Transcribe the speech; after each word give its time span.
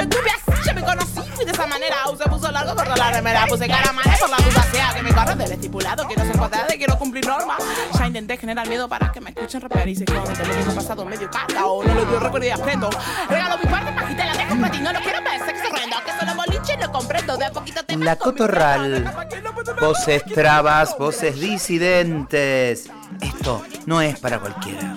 estuve 0.00 0.30
así, 0.30 0.68
yo 0.68 0.74
me 0.74 0.82
conocí, 0.82 1.20
fui 1.34 1.44
de 1.44 1.52
esa 1.52 1.66
manera. 1.66 1.96
Se 2.16 2.28
puso 2.28 2.50
largo 2.50 2.74
por 2.74 2.98
la 2.98 3.10
remera, 3.10 3.46
puse 3.46 3.66
cara 3.66 3.92
mala 3.92 4.16
por 4.18 4.30
la 4.30 4.36
duda 4.36 4.62
sea 4.72 4.92
que 4.94 5.02
me 5.02 5.12
corre 5.12 5.34
del 5.34 5.52
estipulado. 5.52 6.06
Quiero 6.06 6.24
ser 6.24 6.36
cuadrada 6.36 6.74
y 6.74 6.78
quiero 6.78 6.98
cumplir 6.98 7.26
normas. 7.26 7.58
Ya 7.98 8.06
intenté 8.06 8.36
generar 8.36 8.68
miedo 8.68 8.88
para 8.88 9.12
que 9.12 9.20
me 9.20 9.30
escuchen 9.30 9.60
rapear 9.60 9.88
y 9.88 9.96
se 9.96 10.04
que 10.04 10.14
lo 10.14 10.54
mismo 10.54 10.74
pasado 10.74 11.04
medio 11.04 11.30
carga 11.30 11.66
o 11.66 11.82
no 11.82 11.94
le 11.94 12.06
dio 12.06 12.20
recuerdo 12.20 12.46
y 12.46 12.50
afecto. 12.50 12.90
Regalo 13.28 13.58
mi 13.58 13.70
parte, 13.70 13.92
pajita 13.92 14.26
la 14.26 14.32
dejo 14.32 14.56
para 14.60 14.70
ti, 14.70 14.80
no 14.80 14.92
lo 14.92 15.00
quiero 15.00 15.18
ver, 15.22 15.40
sexo 15.46 15.68
horrendo, 15.72 15.96
que 16.04 16.12
solo 16.18 16.34
boliche 16.34 16.76
lo 16.78 16.92
comprendo, 16.92 17.36
de 17.36 17.44
a 17.44 17.52
poquito 17.52 17.84
te 17.84 17.96
La 17.96 18.16
cotorral, 18.16 19.12
voces 19.80 20.24
trabas, 20.24 20.96
voces 20.98 21.38
disidentes. 21.38 22.90
Esto 23.20 23.62
no 23.86 24.00
es 24.00 24.18
para 24.18 24.38
cualquiera. 24.38 24.96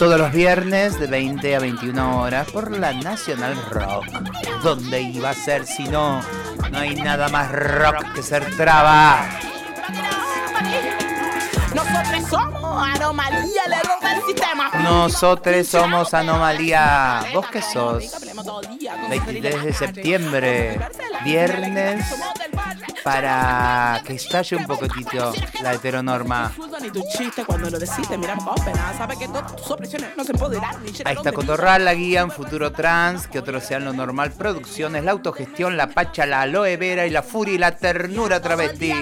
Todos 0.00 0.18
los 0.18 0.32
viernes 0.32 0.98
de 0.98 1.06
20 1.08 1.56
a 1.56 1.58
21 1.58 2.22
horas 2.22 2.50
por 2.50 2.70
la 2.70 2.94
Nacional 2.94 3.54
Rock. 3.68 4.06
¿Dónde 4.62 5.02
iba 5.02 5.28
a 5.28 5.34
ser 5.34 5.66
si 5.66 5.84
no? 5.84 6.22
No 6.72 6.78
hay 6.78 6.94
nada 6.94 7.28
más 7.28 7.52
rock 7.52 8.14
que 8.14 8.22
ser 8.22 8.56
traba. 8.56 9.28
Nosotros 12.00 12.30
somos 12.30 12.82
anomalía, 12.82 13.62
el 13.66 13.72
error 13.72 14.00
del 14.00 14.22
sistema. 14.26 14.70
Nosotros 14.82 15.66
somos 15.66 16.14
anomalía. 16.14 17.26
¿Vos 17.34 17.46
qué 17.52 17.60
sos? 17.60 18.04
23 19.10 19.64
de 19.64 19.72
septiembre, 19.74 20.80
viernes, 21.24 22.04
para 23.04 24.02
que 24.06 24.14
estalle 24.14 24.56
un 24.56 24.66
poquitito 24.66 25.32
la 25.62 25.74
heteronorma. 25.74 26.52
Ahí 31.04 31.16
está 31.16 31.32
Cotorral, 31.32 31.84
la 31.84 31.94
guía 31.94 32.20
en 32.20 32.30
Futuro 32.30 32.72
Trans, 32.72 33.26
que 33.26 33.40
otro 33.40 33.60
sea 33.60 33.78
lo 33.78 33.92
normal, 33.92 34.32
producciones, 34.32 35.04
la 35.04 35.12
autogestión, 35.12 35.76
la 35.76 35.88
pacha, 35.88 36.24
la 36.24 36.42
aloe 36.42 36.76
vera 36.76 37.06
y 37.06 37.10
la 37.10 37.22
furia 37.22 37.54
y 37.54 37.58
la 37.58 37.76
ternura 37.76 38.40
travesti. 38.40 38.92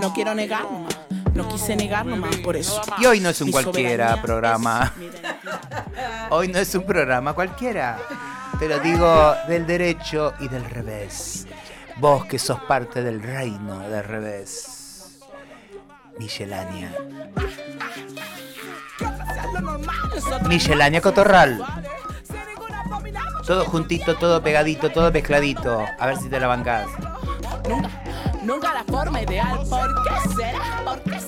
No 0.00 0.12
quiero 0.12 0.34
negar 0.34 0.66
no 1.36 1.48
quise 1.48 1.76
negar 1.76 2.06
nomás 2.06 2.36
por 2.36 2.56
eso. 2.56 2.80
Y 2.98 3.06
hoy 3.06 3.20
no 3.20 3.28
es 3.28 3.40
un 3.40 3.50
cualquiera 3.50 4.20
programa. 4.22 4.92
Hoy 6.30 6.48
no 6.48 6.58
es 6.58 6.74
un 6.74 6.84
programa 6.84 7.34
cualquiera. 7.34 7.98
Te 8.58 8.68
lo 8.68 8.80
digo 8.80 9.34
del 9.46 9.66
derecho 9.66 10.34
y 10.40 10.48
del 10.48 10.64
revés. 10.64 11.46
Vos 11.98 12.24
que 12.26 12.38
sos 12.38 12.60
parte 12.60 13.02
del 13.02 13.22
reino 13.22 13.80
del 13.88 14.04
revés. 14.04 15.18
Michelania. 16.18 16.92
Michelania 20.48 21.00
Cotorral. 21.00 21.64
Todo 23.46 23.64
juntito, 23.66 24.16
todo 24.16 24.42
pegadito, 24.42 24.90
todo 24.90 25.12
mezcladito. 25.12 25.84
A 25.98 26.06
ver 26.06 26.16
si 26.16 26.28
te 26.28 26.40
la 26.40 26.48
bancás. 26.48 26.88
Nunca, 27.68 27.90
nunca 28.42 28.74
la 28.74 28.84
forma 28.84 29.22
ideal. 29.22 29.55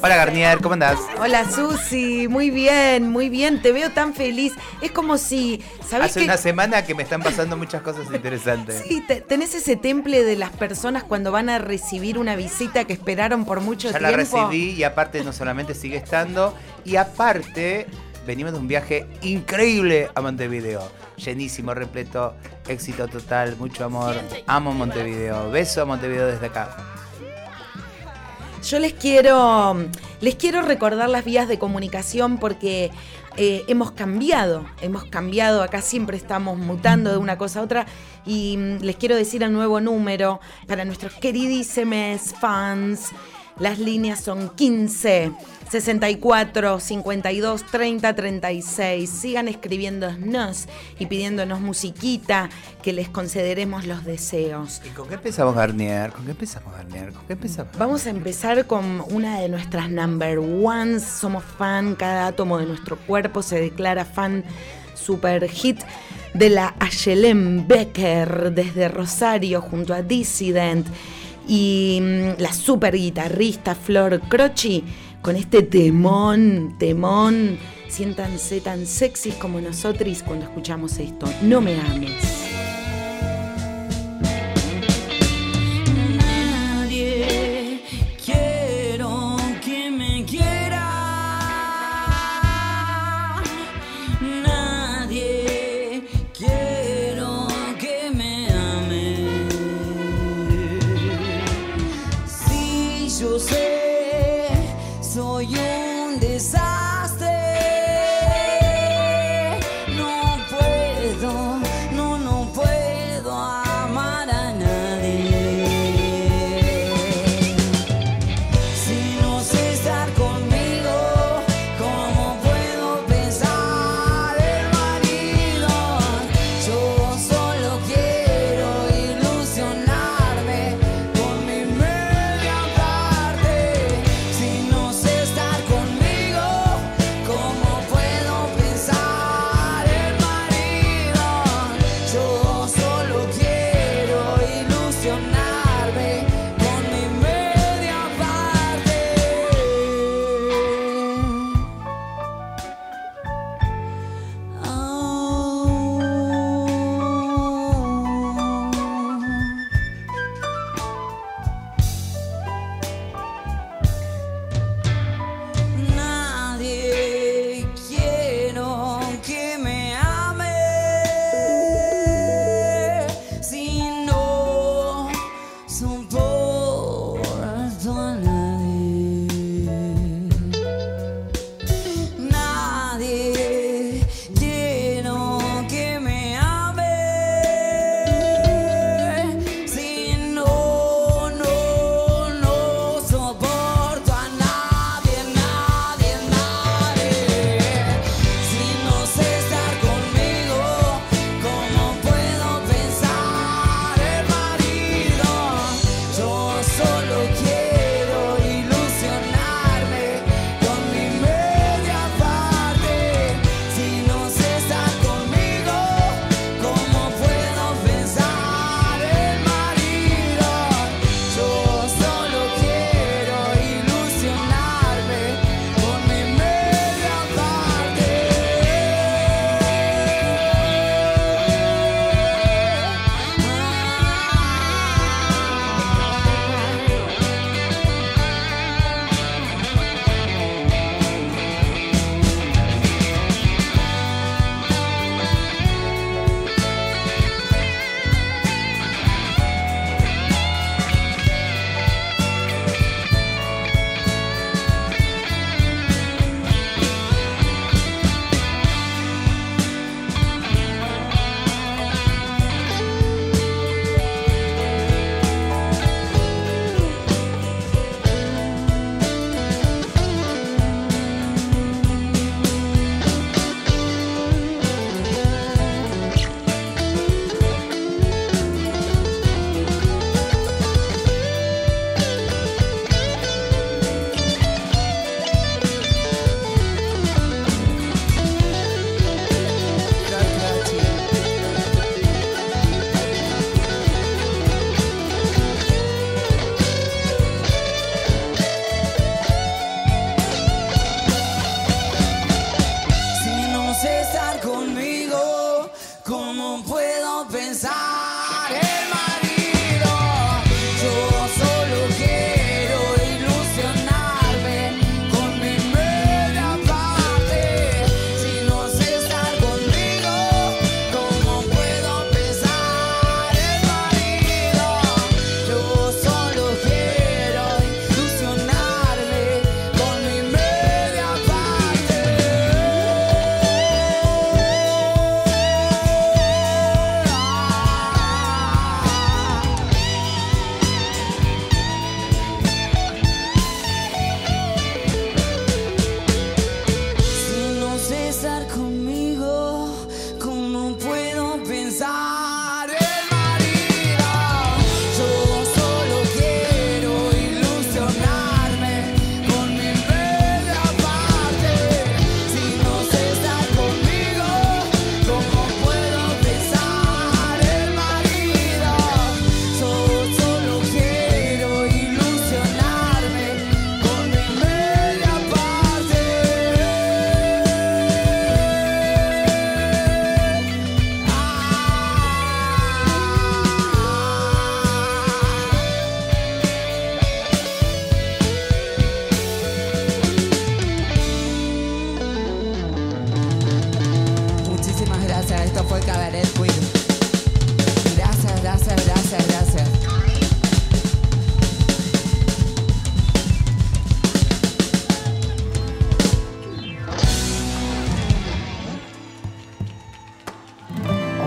Hola 0.00 0.14
Garnier, 0.16 0.58
¿cómo 0.60 0.74
andás? 0.74 0.98
Hola 1.20 1.50
Susi, 1.50 2.28
muy 2.28 2.50
bien, 2.50 3.10
muy 3.10 3.28
bien, 3.28 3.60
te 3.60 3.72
veo 3.72 3.90
tan 3.90 4.14
feliz. 4.14 4.52
Es 4.80 4.92
como 4.92 5.18
si, 5.18 5.60
¿sabes 5.84 6.12
Hace 6.12 6.22
una 6.24 6.36
semana 6.36 6.84
que 6.84 6.94
me 6.94 7.02
están 7.02 7.20
pasando 7.20 7.56
muchas 7.56 7.82
cosas 7.82 8.06
interesantes. 8.12 8.80
Sí, 8.86 9.02
tenés 9.26 9.56
ese 9.56 9.74
temple 9.76 10.22
de 10.22 10.36
las 10.36 10.50
personas 10.50 11.02
cuando 11.02 11.32
van 11.32 11.48
a 11.48 11.58
recibir 11.58 12.16
una 12.16 12.36
visita 12.36 12.84
que 12.84 12.92
esperaron 12.92 13.44
por 13.44 13.60
mucho 13.60 13.88
tiempo. 13.88 13.98
Ya 13.98 14.10
la 14.10 14.16
recibí 14.16 14.70
y 14.70 14.84
aparte 14.84 15.24
no 15.24 15.32
solamente 15.32 15.74
sigue 15.74 15.96
estando, 15.96 16.54
y 16.84 16.94
aparte 16.94 17.86
venimos 18.24 18.52
de 18.52 18.58
un 18.60 18.68
viaje 18.68 19.04
increíble 19.22 20.10
a 20.14 20.20
Montevideo. 20.20 20.92
Llenísimo, 21.16 21.74
repleto, 21.74 22.36
éxito 22.68 23.08
total, 23.08 23.56
mucho 23.56 23.84
amor. 23.84 24.14
Amo 24.46 24.72
Montevideo. 24.72 25.50
Beso 25.50 25.82
a 25.82 25.84
Montevideo 25.86 26.28
desde 26.28 26.46
acá. 26.46 26.97
Yo 28.62 28.78
les 28.78 28.92
quiero, 28.92 29.76
les 30.20 30.34
quiero 30.34 30.62
recordar 30.62 31.08
las 31.08 31.24
vías 31.24 31.48
de 31.48 31.58
comunicación 31.58 32.38
porque 32.38 32.90
eh, 33.36 33.64
hemos 33.68 33.92
cambiado, 33.92 34.66
hemos 34.80 35.04
cambiado, 35.04 35.62
acá 35.62 35.80
siempre 35.80 36.16
estamos 36.16 36.58
mutando 36.58 37.10
de 37.10 37.18
una 37.18 37.38
cosa 37.38 37.60
a 37.60 37.62
otra. 37.62 37.86
Y 38.26 38.56
mm, 38.56 38.78
les 38.82 38.96
quiero 38.96 39.16
decir 39.16 39.42
el 39.42 39.52
nuevo 39.52 39.80
número 39.80 40.40
para 40.66 40.84
nuestros 40.84 41.14
queridísimos 41.14 42.34
fans. 42.40 43.10
Las 43.58 43.78
líneas 43.78 44.20
son 44.20 44.50
15 44.50 45.32
64 45.70 46.80
52 46.80 47.66
30 47.66 48.14
36. 48.14 49.10
Sigan 49.10 49.48
escribiéndonos 49.48 50.66
y 50.98 51.06
pidiéndonos 51.06 51.60
musiquita 51.60 52.48
que 52.82 52.92
les 52.92 53.08
concederemos 53.08 53.86
los 53.86 54.04
deseos. 54.04 54.80
¿Y 54.84 54.90
con 54.90 55.08
qué 55.08 55.14
empezamos, 55.14 55.54
Garnier? 55.54 56.10
¿Con 56.12 56.24
qué 56.24 56.30
empezamos, 56.32 56.74
Garnier? 56.74 57.12
¿Con 57.12 57.26
qué 57.26 57.32
empezamos? 57.34 57.76
Vamos 57.76 58.06
a 58.06 58.10
empezar 58.10 58.66
con 58.66 59.02
una 59.10 59.40
de 59.40 59.48
nuestras 59.48 59.90
number 59.90 60.38
ones. 60.38 61.04
Somos 61.04 61.44
fan, 61.44 61.94
cada 61.94 62.28
átomo 62.28 62.58
de 62.58 62.66
nuestro 62.66 62.96
cuerpo 62.96 63.42
se 63.42 63.60
declara 63.60 64.04
fan 64.04 64.44
super 64.94 65.48
hit 65.48 65.80
de 66.34 66.50
la 66.50 66.74
Ayelem 66.78 67.66
Becker 67.66 68.52
desde 68.52 68.88
Rosario 68.88 69.60
junto 69.60 69.94
a 69.94 70.02
Dissident 70.02 70.86
y 71.46 71.98
mm, 72.00 72.40
la 72.40 72.52
super 72.52 72.94
guitarrista 72.94 73.74
Flor 73.74 74.20
Croci 74.28 74.84
con 75.22 75.36
este 75.36 75.62
temón, 75.62 76.76
temón. 76.78 77.58
Siéntanse 77.88 78.60
tan 78.60 78.86
sexys 78.86 79.34
como 79.34 79.60
nosotros 79.60 80.22
cuando 80.22 80.44
escuchamos 80.44 80.98
esto. 80.98 81.26
No 81.42 81.60
me 81.60 81.80
ames. 81.80 82.57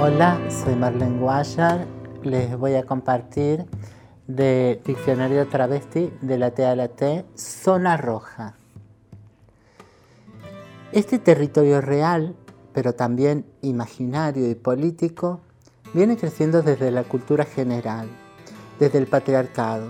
Hola, 0.04 0.42
soy 0.50 0.76
Marlene 0.76 1.20
Guayar. 1.20 1.86
Les 2.24 2.58
voy 2.58 2.74
a 2.74 2.88
compartir 2.88 3.68
de 4.26 4.82
Diccionario 4.84 5.48
Travesti 5.48 6.12
de 6.22 6.40
la 6.40 6.50
T 6.50 6.66
a 6.66 6.76
la 6.76 6.88
T, 6.88 7.24
Zona 7.36 7.98
Roja. 7.98 8.56
Este 10.92 11.20
territorio 11.20 11.82
real, 11.82 12.36
pero 12.74 12.96
también 12.96 13.46
imaginario 13.62 14.50
y 14.50 14.56
político, 14.56 15.42
viene 15.94 16.18
creciendo 16.18 16.64
desde 16.64 16.90
la 16.90 17.04
cultura 17.04 17.46
general, 17.46 18.10
desde 18.80 18.98
el 18.98 19.06
patriarcado. 19.06 19.88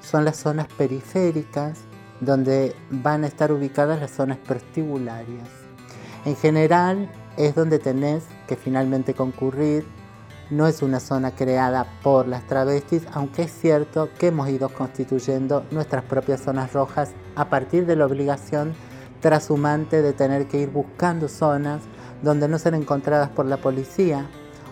Son 0.00 0.24
las 0.24 0.36
zonas 0.36 0.68
periféricas 0.78 1.80
donde 2.20 2.76
van 2.88 3.24
a 3.24 3.26
estar 3.26 3.50
ubicadas 3.50 3.98
las 3.98 4.12
zonas 4.12 4.38
prostibularias. 4.38 5.48
En 6.24 6.36
general 6.36 7.10
es 7.46 7.54
donde 7.54 7.78
tenés 7.78 8.24
que 8.46 8.56
finalmente 8.56 9.14
concurrir. 9.14 9.86
No 10.50 10.66
es 10.66 10.82
una 10.82 11.00
zona 11.00 11.30
creada 11.30 11.86
por 12.02 12.26
las 12.26 12.46
travestis, 12.46 13.06
aunque 13.12 13.42
es 13.42 13.52
cierto 13.52 14.08
que 14.18 14.28
hemos 14.28 14.48
ido 14.48 14.68
constituyendo 14.68 15.64
nuestras 15.70 16.04
propias 16.04 16.40
zonas 16.40 16.72
rojas 16.72 17.12
a 17.36 17.48
partir 17.48 17.86
de 17.86 17.96
la 17.96 18.06
obligación 18.06 18.74
trashumante 19.20 20.02
de 20.02 20.12
tener 20.12 20.48
que 20.48 20.58
ir 20.58 20.70
buscando 20.70 21.28
zonas 21.28 21.82
donde 22.22 22.48
no 22.48 22.58
sean 22.58 22.74
encontradas 22.74 23.28
por 23.28 23.46
la 23.46 23.58
policía 23.58 24.28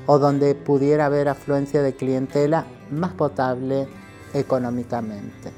o 0.07 0.19
donde 0.19 0.55
pudiera 0.55 1.07
haber 1.07 1.29
afluencia 1.29 1.83
de 1.83 1.95
clientela 1.95 2.67
más 2.91 3.13
potable 3.13 3.89
económicamente. 4.35 5.53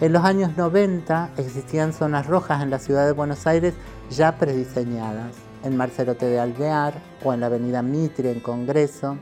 En 0.00 0.12
los 0.12 0.24
años 0.24 0.56
90 0.56 1.30
existían 1.38 1.94
zonas 1.94 2.26
rojas 2.26 2.62
en 2.62 2.70
la 2.70 2.78
ciudad 2.78 3.06
de 3.06 3.12
Buenos 3.12 3.46
Aires 3.46 3.74
ya 4.10 4.36
prediseñadas, 4.36 5.34
en 5.66 5.76
Marcelote 5.76 6.26
de 6.26 6.38
Alvear 6.38 6.94
o 7.24 7.32
en 7.32 7.40
la 7.40 7.46
avenida 7.46 7.82
Mitre 7.82 8.32
en 8.32 8.40
Congreso. 8.40 9.16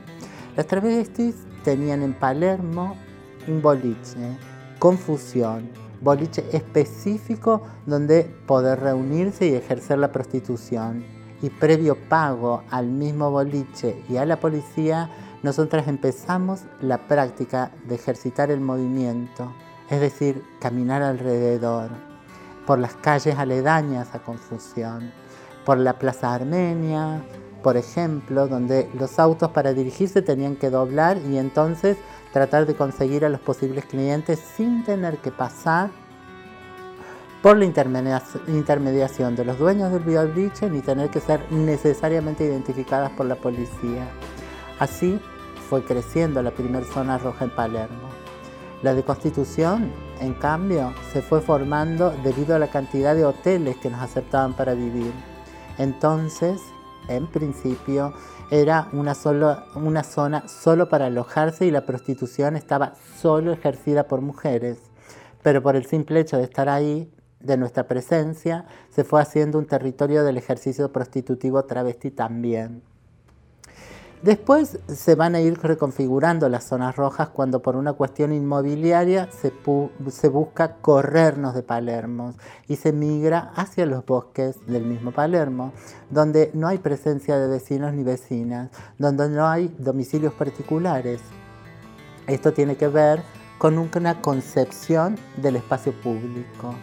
Las 0.55 0.67
travestis 0.67 1.35
tenían 1.63 2.01
en 2.01 2.13
Palermo 2.13 2.95
un 3.47 3.61
boliche, 3.61 4.37
confusión, 4.79 5.69
boliche 6.01 6.45
específico 6.51 7.61
donde 7.85 8.23
poder 8.45 8.79
reunirse 8.79 9.47
y 9.47 9.55
ejercer 9.55 9.97
la 9.97 10.11
prostitución. 10.11 11.03
Y 11.41 11.49
previo 11.49 11.97
pago 12.07 12.63
al 12.71 12.87
mismo 12.87 13.29
boliche 13.29 14.01
y 14.07 14.17
a 14.17 14.25
la 14.25 14.39
policía, 14.39 15.09
nosotras 15.43 15.87
empezamos 15.87 16.61
la 16.81 17.07
práctica 17.07 17.71
de 17.87 17.95
ejercitar 17.95 18.49
el 18.51 18.61
movimiento 18.61 19.51
es 19.89 19.99
decir, 19.99 20.43
caminar 20.59 21.01
alrededor, 21.01 21.89
por 22.65 22.79
las 22.79 22.95
calles 22.95 23.37
aledañas 23.37 24.13
a 24.15 24.19
Confusión, 24.19 25.11
por 25.65 25.77
la 25.77 25.99
Plaza 25.99 26.33
Armenia, 26.33 27.23
por 27.63 27.77
ejemplo, 27.77 28.47
donde 28.47 28.87
los 28.97 29.17
autos 29.17 29.49
para 29.49 29.73
dirigirse 29.73 30.21
tenían 30.21 30.55
que 30.55 30.69
doblar 30.69 31.17
y 31.17 31.37
entonces 31.39 31.97
tratar 32.31 32.67
de 32.67 32.75
conseguir 32.75 33.25
a 33.25 33.29
los 33.29 33.39
posibles 33.39 33.85
clientes 33.85 34.39
sin 34.55 34.83
tener 34.83 35.17
que 35.17 35.31
pasar 35.31 35.89
por 37.41 37.57
la 37.57 37.65
intermediación 37.65 39.35
de 39.35 39.45
los 39.45 39.57
dueños 39.57 39.91
del 39.91 40.03
biobliche 40.03 40.69
ni 40.69 40.81
tener 40.81 41.09
que 41.09 41.19
ser 41.19 41.51
necesariamente 41.51 42.45
identificadas 42.45 43.11
por 43.11 43.25
la 43.25 43.35
policía. 43.35 44.07
Así 44.79 45.19
fue 45.69 45.83
creciendo 45.83 46.41
la 46.43 46.51
primera 46.51 46.85
zona 46.85 47.17
roja 47.17 47.45
en 47.45 47.55
Palermo. 47.55 48.09
La 48.83 48.93
de 48.93 49.03
Constitución, 49.03 49.91
en 50.19 50.33
cambio, 50.35 50.93
se 51.11 51.21
fue 51.21 51.41
formando 51.41 52.11
debido 52.23 52.55
a 52.55 52.59
la 52.59 52.67
cantidad 52.67 53.15
de 53.15 53.25
hoteles 53.25 53.77
que 53.77 53.89
nos 53.89 54.01
aceptaban 54.01 54.53
para 54.53 54.73
vivir. 54.73 55.11
Entonces, 55.77 56.61
en 57.07 57.27
principio, 57.27 58.13
era 58.51 58.89
una, 58.93 59.13
zona 59.15 60.47
solo 60.47 60.89
para 60.89 61.07
alojarse 61.07 61.65
y 61.65 61.71
la 61.71 61.85
prostitución 61.85 62.55
estaba 62.55 62.93
solo 63.19 63.51
ejercida 63.51 64.07
por 64.07 64.21
mujeres. 64.21 64.79
Pero 65.41 65.61
por 65.61 65.75
el 65.75 65.85
simple 65.85 66.19
hecho 66.19 66.37
de 66.37 66.43
estar 66.43 66.69
ahí, 66.69 67.11
de 67.39 67.57
nuestra 67.57 67.87
presencia, 67.87 68.65
se 68.89 69.03
fue 69.03 69.21
haciendo 69.21 69.59
un 69.59 69.65
territorio 69.65 70.23
del 70.23 70.37
ejercicio 70.37 70.91
prostitutivo 70.91 71.63
travesti 71.63 72.09
también. 72.11 72.81
Después 74.25 74.79
se 74.87 75.13
van 75.13 75.35
a 75.35 75.39
ir 75.39 75.59
reconfigurando 75.61 76.49
las 76.49 76.63
zonas 76.63 76.95
rojas 76.95 77.29
cuando 77.29 77.61
por 77.61 77.75
una 77.75 77.93
cuestión 77.93 78.33
inmobiliaria 78.33 79.29
se, 79.31 79.53
busca 80.29 80.77
corrernos 80.77 81.53
de 81.53 81.61
Palermo 81.61 82.33
y 82.67 82.77
se 82.77 82.91
migra 82.91 83.51
hacia 83.55 83.85
los 83.85 84.03
bosques 84.03 84.55
del 84.65 84.83
mismo 84.83 85.11
Palermo, 85.11 85.73
donde 86.09 86.49
no 86.55 86.67
hay 86.67 86.79
presencia 86.79 87.37
de 87.37 87.47
vecinos 87.47 87.93
ni 87.93 88.01
vecinas, 88.01 88.71
donde 88.97 89.29
no 89.29 89.45
hay 89.45 89.67
domicilios 89.77 90.33
particulares. 90.33 91.21
Esto 92.25 92.51
tiene 92.51 92.77
que 92.77 92.87
ver 92.87 93.21
con 93.59 93.77
una 93.77 94.23
concepción 94.23 95.19
del 95.37 95.57
espacio 95.57 95.93
público, 96.01 96.73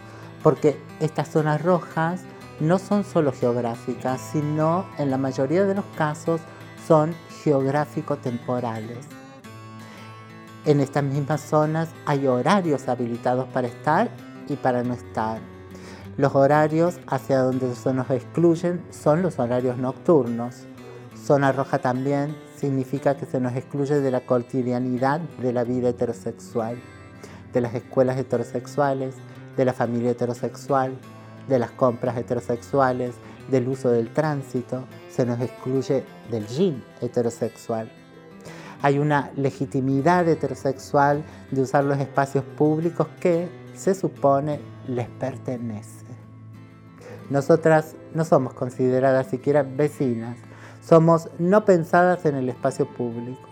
porque 0.44 0.80
estas 1.00 1.30
zonas 1.30 1.60
rojas 1.60 2.20
no 2.60 2.78
son 2.78 3.02
solo 3.02 3.32
geográficas, 3.32 4.20
sino 4.30 4.86
en 4.96 5.10
la 5.10 5.18
mayoría 5.18 5.64
de 5.64 5.74
los 5.74 5.84
casos 5.96 6.40
son 6.86 7.14
geográfico-temporales. 7.42 9.06
En 10.64 10.80
estas 10.80 11.02
mismas 11.02 11.40
zonas 11.40 11.88
hay 12.06 12.26
horarios 12.26 12.88
habilitados 12.88 13.48
para 13.48 13.66
estar 13.66 14.10
y 14.48 14.56
para 14.56 14.82
no 14.82 14.94
estar. 14.94 15.40
Los 16.16 16.34
horarios 16.34 17.00
hacia 17.06 17.38
donde 17.38 17.74
se 17.74 17.92
nos 17.92 18.10
excluyen 18.10 18.84
son 18.90 19.22
los 19.22 19.38
horarios 19.38 19.78
nocturnos. 19.78 20.66
Zona 21.16 21.52
roja 21.52 21.78
también 21.78 22.36
significa 22.56 23.16
que 23.16 23.26
se 23.26 23.40
nos 23.40 23.56
excluye 23.56 24.00
de 24.00 24.10
la 24.10 24.20
cotidianidad 24.20 25.20
de 25.20 25.52
la 25.52 25.64
vida 25.64 25.88
heterosexual, 25.88 26.80
de 27.52 27.60
las 27.60 27.74
escuelas 27.74 28.18
heterosexuales, 28.18 29.14
de 29.56 29.64
la 29.64 29.72
familia 29.72 30.10
heterosexual, 30.10 30.96
de 31.48 31.58
las 31.58 31.70
compras 31.72 32.16
heterosexuales, 32.16 33.14
del 33.52 33.68
uso 33.68 33.90
del 33.90 34.12
tránsito, 34.12 34.84
se 35.08 35.24
nos 35.24 35.40
excluye 35.40 36.02
del 36.30 36.46
yin 36.48 36.82
heterosexual. 37.00 37.88
Hay 38.80 38.98
una 38.98 39.30
legitimidad 39.36 40.28
heterosexual 40.28 41.22
de 41.52 41.60
usar 41.60 41.84
los 41.84 41.98
espacios 41.98 42.42
públicos 42.42 43.06
que 43.20 43.48
se 43.74 43.94
supone 43.94 44.58
les 44.88 45.08
pertenece. 45.08 46.06
Nosotras 47.30 47.94
no 48.14 48.24
somos 48.24 48.54
consideradas 48.54 49.28
siquiera 49.28 49.62
vecinas, 49.62 50.36
somos 50.82 51.28
no 51.38 51.64
pensadas 51.64 52.26
en 52.26 52.34
el 52.34 52.48
espacio 52.48 52.86
público. 52.86 53.48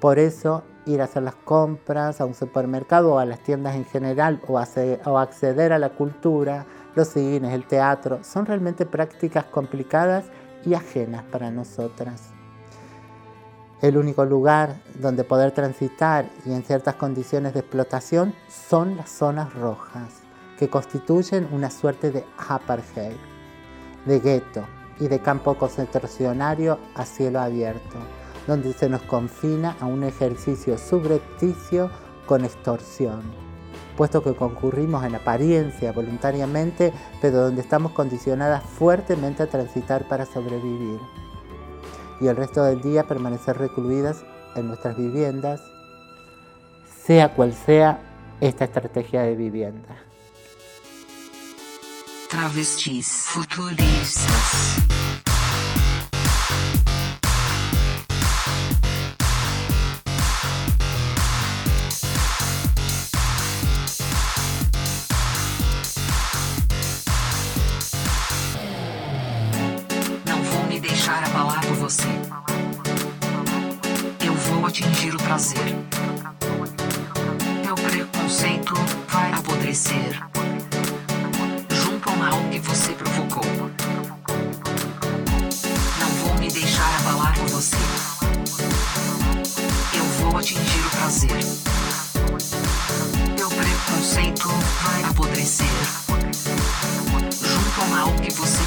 Por 0.00 0.18
eso 0.18 0.62
ir 0.86 1.00
a 1.00 1.04
hacer 1.04 1.22
las 1.22 1.34
compras 1.34 2.20
a 2.20 2.26
un 2.26 2.34
supermercado 2.34 3.14
o 3.14 3.18
a 3.18 3.24
las 3.24 3.40
tiendas 3.40 3.74
en 3.74 3.84
general 3.84 4.40
o, 4.46 4.58
acceder 4.58 5.72
a 5.72 5.78
la 5.78 5.90
cultura, 5.90 6.66
los 6.94 7.08
cines, 7.08 7.52
el 7.52 7.66
teatro, 7.66 8.20
son 8.22 8.46
realmente 8.46 8.86
prácticas 8.86 9.44
complicadas 9.44 10.26
y 10.64 10.74
ajenas 10.74 11.24
para 11.24 11.50
nosotras. 11.50 12.30
El 13.82 13.96
único 13.96 14.24
lugar 14.24 14.80
donde 14.98 15.24
poder 15.24 15.52
transitar 15.52 16.30
y 16.46 16.52
en 16.52 16.62
ciertas 16.62 16.94
condiciones 16.94 17.52
de 17.52 17.60
explotación 17.60 18.34
son 18.48 18.96
las 18.96 19.10
zonas 19.10 19.52
rojas, 19.52 20.22
que 20.58 20.70
constituyen 20.70 21.48
una 21.52 21.70
suerte 21.70 22.10
de 22.10 22.24
apartheid, 22.48 23.16
de 24.06 24.20
gueto 24.20 24.64
y 25.00 25.08
de 25.08 25.18
campo 25.18 25.56
concentracionario 25.56 26.78
a 26.94 27.04
cielo 27.04 27.40
abierto, 27.40 27.98
donde 28.46 28.72
se 28.72 28.88
nos 28.88 29.02
confina 29.02 29.76
a 29.80 29.86
un 29.86 30.04
ejercicio 30.04 30.78
subrepticio 30.78 31.90
con 32.26 32.44
extorsión 32.44 33.53
puesto 33.96 34.22
que 34.22 34.34
concurrimos 34.34 35.04
en 35.04 35.14
apariencia 35.14 35.92
voluntariamente, 35.92 36.92
pero 37.20 37.42
donde 37.42 37.62
estamos 37.62 37.92
condicionadas 37.92 38.62
fuertemente 38.64 39.42
a 39.42 39.46
transitar 39.48 40.08
para 40.08 40.26
sobrevivir. 40.26 41.00
Y 42.20 42.26
el 42.26 42.36
resto 42.36 42.64
del 42.64 42.80
día 42.80 43.04
permanecer 43.04 43.58
recluidas 43.58 44.24
en 44.56 44.68
nuestras 44.68 44.96
viviendas, 44.96 45.60
sea 47.04 47.34
cual 47.34 47.52
sea 47.52 48.00
esta 48.40 48.64
estrategia 48.64 49.22
de 49.22 49.34
vivienda. 49.34 49.96
Travestis 52.28 53.26
futuristas. 53.28 54.78
normal 97.94 98.12
e 98.24 98.30
você 98.30 98.63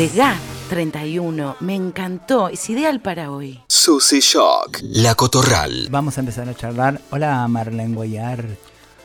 de 0.00 0.08
GA 0.08 0.34
31. 0.70 1.56
Me 1.60 1.74
encantó. 1.74 2.48
Es 2.48 2.70
ideal 2.70 3.02
para 3.02 3.30
hoy. 3.30 3.60
Susy 3.68 4.20
Shock. 4.20 4.78
La 4.80 5.14
Cotorral. 5.14 5.88
Vamos 5.90 6.16
a 6.16 6.20
empezar 6.20 6.48
a 6.48 6.54
charlar. 6.54 7.02
Hola 7.10 7.46
Marlene 7.48 7.94
Guayar. 7.94 8.46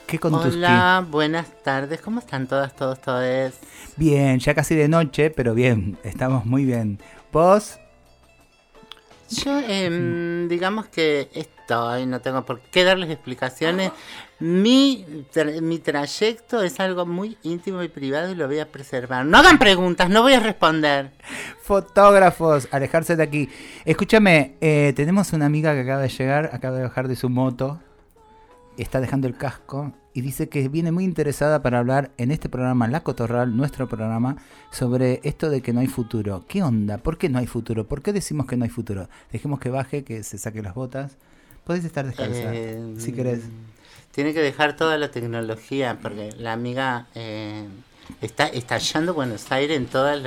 ¿Qué 0.08 0.20
con 0.20 0.34
Hola, 0.34 1.06
buenas 1.12 1.48
tardes. 1.66 2.00
¿Cómo 2.00 2.22
están 2.22 2.48
todas, 2.48 2.74
todos, 2.78 3.02
todos? 3.02 3.56
Bien, 3.98 4.40
ya 4.40 4.54
casi 4.54 4.74
de 4.74 4.88
noche, 4.88 5.32
pero 5.32 5.54
bien. 5.54 5.98
Estamos 6.06 6.46
muy 6.46 6.64
bien. 6.64 6.98
¿Vos? 7.34 7.78
Yo, 9.30 9.60
em, 9.68 10.48
digamos 10.48 10.86
que 10.88 11.30
estoy, 11.34 12.06
no 12.06 12.22
tengo 12.22 12.46
por 12.46 12.62
qué 12.62 12.86
darles 12.86 13.10
explicaciones. 13.10 13.92
Mi, 14.40 15.06
mi 15.62 15.80
trayecto 15.80 16.62
es 16.62 16.80
algo 16.82 17.06
muy 17.06 17.38
íntimo 17.44 17.82
y 17.84 17.88
privado 17.88 18.32
y 18.32 18.36
lo 18.36 18.48
voy 18.48 18.60
a 18.60 18.70
preservar. 18.70 19.26
No 19.26 19.38
hagan 19.38 19.58
preguntas, 19.58 20.10
no 20.10 20.22
voy 20.24 20.34
a 20.34 20.42
responder. 20.42 21.12
Fotógrafos, 21.62 22.68
alejarse 22.72 23.16
de 23.16 23.24
aquí. 23.24 23.50
Escúchame, 23.86 24.56
eh, 24.60 24.92
tenemos 24.96 25.32
una 25.32 25.46
amiga 25.46 25.74
que 25.74 25.82
acaba 25.82 26.02
de 26.02 26.10
llegar, 26.10 26.50
acaba 26.52 26.78
de 26.78 26.84
bajar 26.84 27.08
de 27.08 27.16
su 27.16 27.30
moto, 27.30 27.80
está 28.78 29.00
dejando 29.00 29.28
el 29.28 29.38
casco 29.38 29.94
y 30.14 30.22
dice 30.22 30.50
que 30.50 30.68
viene 30.68 30.92
muy 30.92 31.06
interesada 31.06 31.62
para 31.62 31.80
hablar 31.80 32.12
en 32.18 32.32
este 32.32 32.50
programa, 32.50 32.88
La 32.90 33.04
Cotorral, 33.04 33.56
nuestro 33.56 33.88
programa, 33.88 34.38
sobre 34.70 35.22
esto 35.24 35.50
de 35.50 35.62
que 35.62 35.72
no 35.72 35.80
hay 35.80 35.88
futuro. 35.88 36.44
¿Qué 36.48 36.62
onda? 36.62 36.98
¿Por 36.98 37.18
qué 37.18 37.30
no 37.30 37.40
hay 37.40 37.48
futuro? 37.48 37.86
¿Por 37.86 38.02
qué 38.02 38.12
decimos 38.12 38.48
que 38.48 38.58
no 38.58 38.66
hay 38.66 38.70
futuro? 38.70 39.10
Dejemos 39.32 39.60
que 39.60 39.70
baje, 39.70 40.04
que 40.04 40.24
se 40.24 40.38
saque 40.38 40.62
las 40.62 40.74
botas. 40.74 41.18
Puedes 41.64 41.84
estar 41.84 42.06
descalza, 42.06 42.54
eh, 42.54 42.96
si 42.98 43.12
querés. 43.12 43.42
Tiene 44.16 44.34
que 44.34 44.40
dejar 44.40 44.78
toda 44.78 44.98
la 44.98 45.12
tecnología, 45.12 46.00
porque 46.02 46.34
la 46.38 46.54
amiga 46.54 47.08
eh, 47.16 47.68
está 48.22 48.48
estallando 48.48 49.14
Buenos 49.14 49.52
Aires 49.52 49.76
en 49.76 49.88
todos 49.88 50.22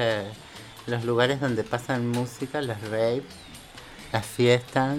los 0.86 1.04
lugares 1.06 1.40
donde 1.40 1.64
pasan 1.64 2.06
música, 2.06 2.60
los 2.60 2.78
raves, 2.90 3.22
las 4.12 4.26
fiestas. 4.26 4.98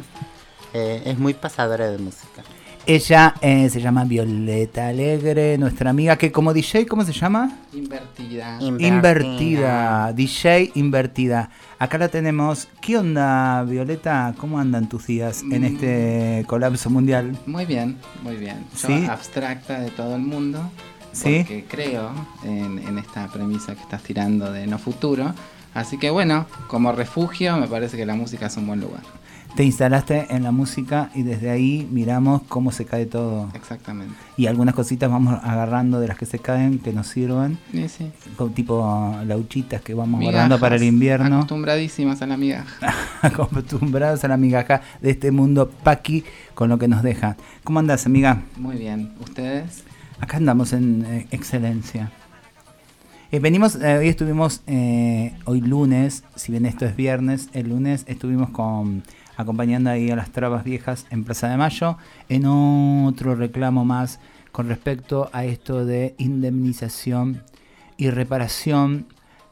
Eh, 0.74 1.03
es 1.05 1.19
muy 1.19 1.36
pasadora 1.36 1.88
de 1.91 2.00
música. 2.00 2.41
Ella 2.89 3.36
eh, 3.41 3.69
se 3.69 3.81
llama 3.81 4.03
Violeta 4.03 4.88
Alegre, 4.88 5.60
nuestra 5.60 5.91
amiga 5.91 6.17
que 6.17 6.31
como 6.31 6.55
DJ, 6.55 6.88
¿cómo 6.88 7.05
se 7.05 7.13
llama? 7.13 7.60
Invertida. 7.72 8.58
Invertida. 8.60 8.88
invertida. 8.88 10.13
DJ 10.13 10.72
invertida. 10.74 11.51
Acá 11.77 12.00
la 12.00 12.08
tenemos. 12.08 12.67
¿Qué 12.81 12.98
onda, 12.98 13.62
Violeta? 13.62 14.34
¿Cómo 14.39 14.58
andan 14.58 14.89
tus 14.89 15.05
días 15.05 15.43
en 15.51 15.65
este 15.65 16.41
mm. 16.41 16.46
colapso 16.48 16.89
mundial? 16.89 17.38
Muy 17.46 17.67
bien, 17.67 17.96
muy 18.24 18.38
bien. 18.38 18.65
Yo 18.75 19.12
abstracta 19.12 19.81
de 19.81 19.91
todo 19.91 20.15
el 20.15 20.24
mundo. 20.24 20.60
¿Sí? 21.12 21.41
Porque 21.41 21.65
creo 21.69 22.10
en, 22.43 22.80
en 22.80 22.97
esta 22.97 23.28
premisa 23.28 23.75
que 23.75 23.82
estás 23.82 24.02
tirando 24.02 24.52
de 24.52 24.65
no 24.65 24.80
futuro. 24.80 25.36
Así 25.75 25.99
que 25.99 26.10
bueno, 26.10 26.47
como 26.67 26.91
refugio 26.91 27.56
me 27.58 27.67
parece 27.67 27.97
que 27.97 28.08
la 28.08 28.15
música 28.15 28.47
es 28.47 28.58
un 28.58 28.65
buen 28.65 28.80
lugar 28.80 29.18
te 29.55 29.63
instalaste 29.63 30.27
en 30.29 30.43
la 30.43 30.51
música 30.51 31.09
y 31.13 31.23
desde 31.23 31.49
ahí 31.49 31.88
miramos 31.91 32.43
cómo 32.47 32.71
se 32.71 32.85
cae 32.85 33.05
todo. 33.05 33.49
Exactamente. 33.53 34.13
Y 34.38 34.47
algunas 34.47 34.75
cositas 34.75 35.09
vamos 35.09 35.39
agarrando 35.43 35.99
de 35.99 36.07
las 36.07 36.17
que 36.17 36.25
se 36.25 36.39
caen 36.39 36.79
que 36.79 36.93
nos 36.93 37.07
sirven. 37.07 37.57
Sí, 37.71 37.89
sí. 37.89 38.12
Tipo 38.53 39.17
lauchitas 39.25 39.81
que 39.81 39.93
vamos 39.93 40.21
guardando 40.21 40.59
para 40.59 40.75
el 40.75 40.83
invierno. 40.83 41.38
Acostumbradísimas 41.38 42.21
a 42.21 42.27
la 42.27 42.38
migaja. 42.38 42.93
Acostumbrados 43.21 44.23
a 44.23 44.27
la 44.27 44.38
migaja 44.38 44.81
de 45.01 45.12
este 45.12 45.31
mundo 45.31 45.69
paqui 45.83 46.23
con 46.53 46.69
lo 46.69 46.77
que 46.77 46.88
nos 46.88 47.03
deja. 47.03 47.35
¿Cómo 47.63 47.79
andas, 47.79 48.05
amiga? 48.05 48.41
Muy 48.57 48.77
bien. 48.77 49.13
¿Ustedes? 49.19 49.83
Acá 50.19 50.38
andamos 50.38 50.73
en 50.73 51.05
eh, 51.05 51.27
excelencia. 51.31 52.12
Eh, 53.31 53.39
venimos, 53.39 53.75
eh, 53.75 53.97
hoy 53.99 54.07
estuvimos, 54.09 54.63
hoy 55.45 55.62
lunes, 55.62 56.23
si 56.35 56.51
bien 56.51 56.65
esto 56.65 56.85
es 56.85 56.95
viernes, 56.95 57.49
el 57.53 57.69
lunes 57.69 58.03
estuvimos 58.07 58.49
con 58.49 59.03
acompañando 59.39 59.89
ahí 59.89 60.12
a 60.12 60.17
las 60.17 60.32
trabas 60.32 60.65
viejas 60.65 61.06
en 61.12 61.23
Plaza 61.23 61.47
de 61.47 61.56
Mayo, 61.56 61.97
en 62.28 62.45
otro 62.45 63.36
reclamo 63.36 63.86
más 63.86 64.19
con 64.52 64.67
respecto 64.67 65.30
a 65.32 65.45
esto 65.45 65.86
de 65.86 66.13
indemnización 66.17 67.41
y 67.95 68.10
reparación 68.10 69.06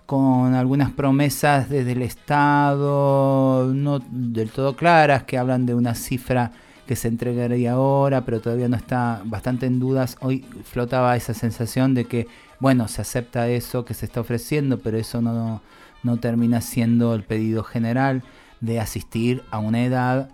con 0.06 0.56
algunas 0.56 0.92
promesas 0.92 1.70
desde 1.70 1.94
el 1.94 2.02
Estado, 2.02 3.72
no 3.74 4.00
del 4.00 4.50
todo 4.50 4.76
claras, 4.76 5.24
que 5.24 5.38
hablan 5.38 5.66
de 5.66 5.74
una 5.74 5.96
cifra 5.96 6.52
que 6.86 6.98
se 6.98 7.08
entregaría 7.08 7.72
ahora, 7.72 8.26
pero 8.26 8.42
todavía 8.42 8.68
no 8.68 8.76
está 8.76 9.22
bastante 9.24 9.68
en 9.68 9.80
dudas. 9.80 10.18
Hoy 10.20 10.44
flotaba 10.66 11.16
esa 11.16 11.34
sensación 11.34 11.94
de 11.94 12.04
que, 12.04 12.28
bueno, 12.60 12.90
se 12.90 13.02
acepta 13.02 13.48
eso 13.48 13.86
que 13.86 13.94
se 13.94 14.06
está 14.06 14.20
ofreciendo, 14.20 14.80
pero 14.80 14.98
eso 14.98 15.22
no, 15.22 15.62
no 16.04 16.18
termina 16.18 16.60
siendo 16.60 17.16
el 17.16 17.24
pedido 17.24 17.64
general 17.64 18.22
de 18.62 18.80
asistir 18.80 19.44
a 19.52 19.60
una 19.60 19.84
edad 19.84 20.30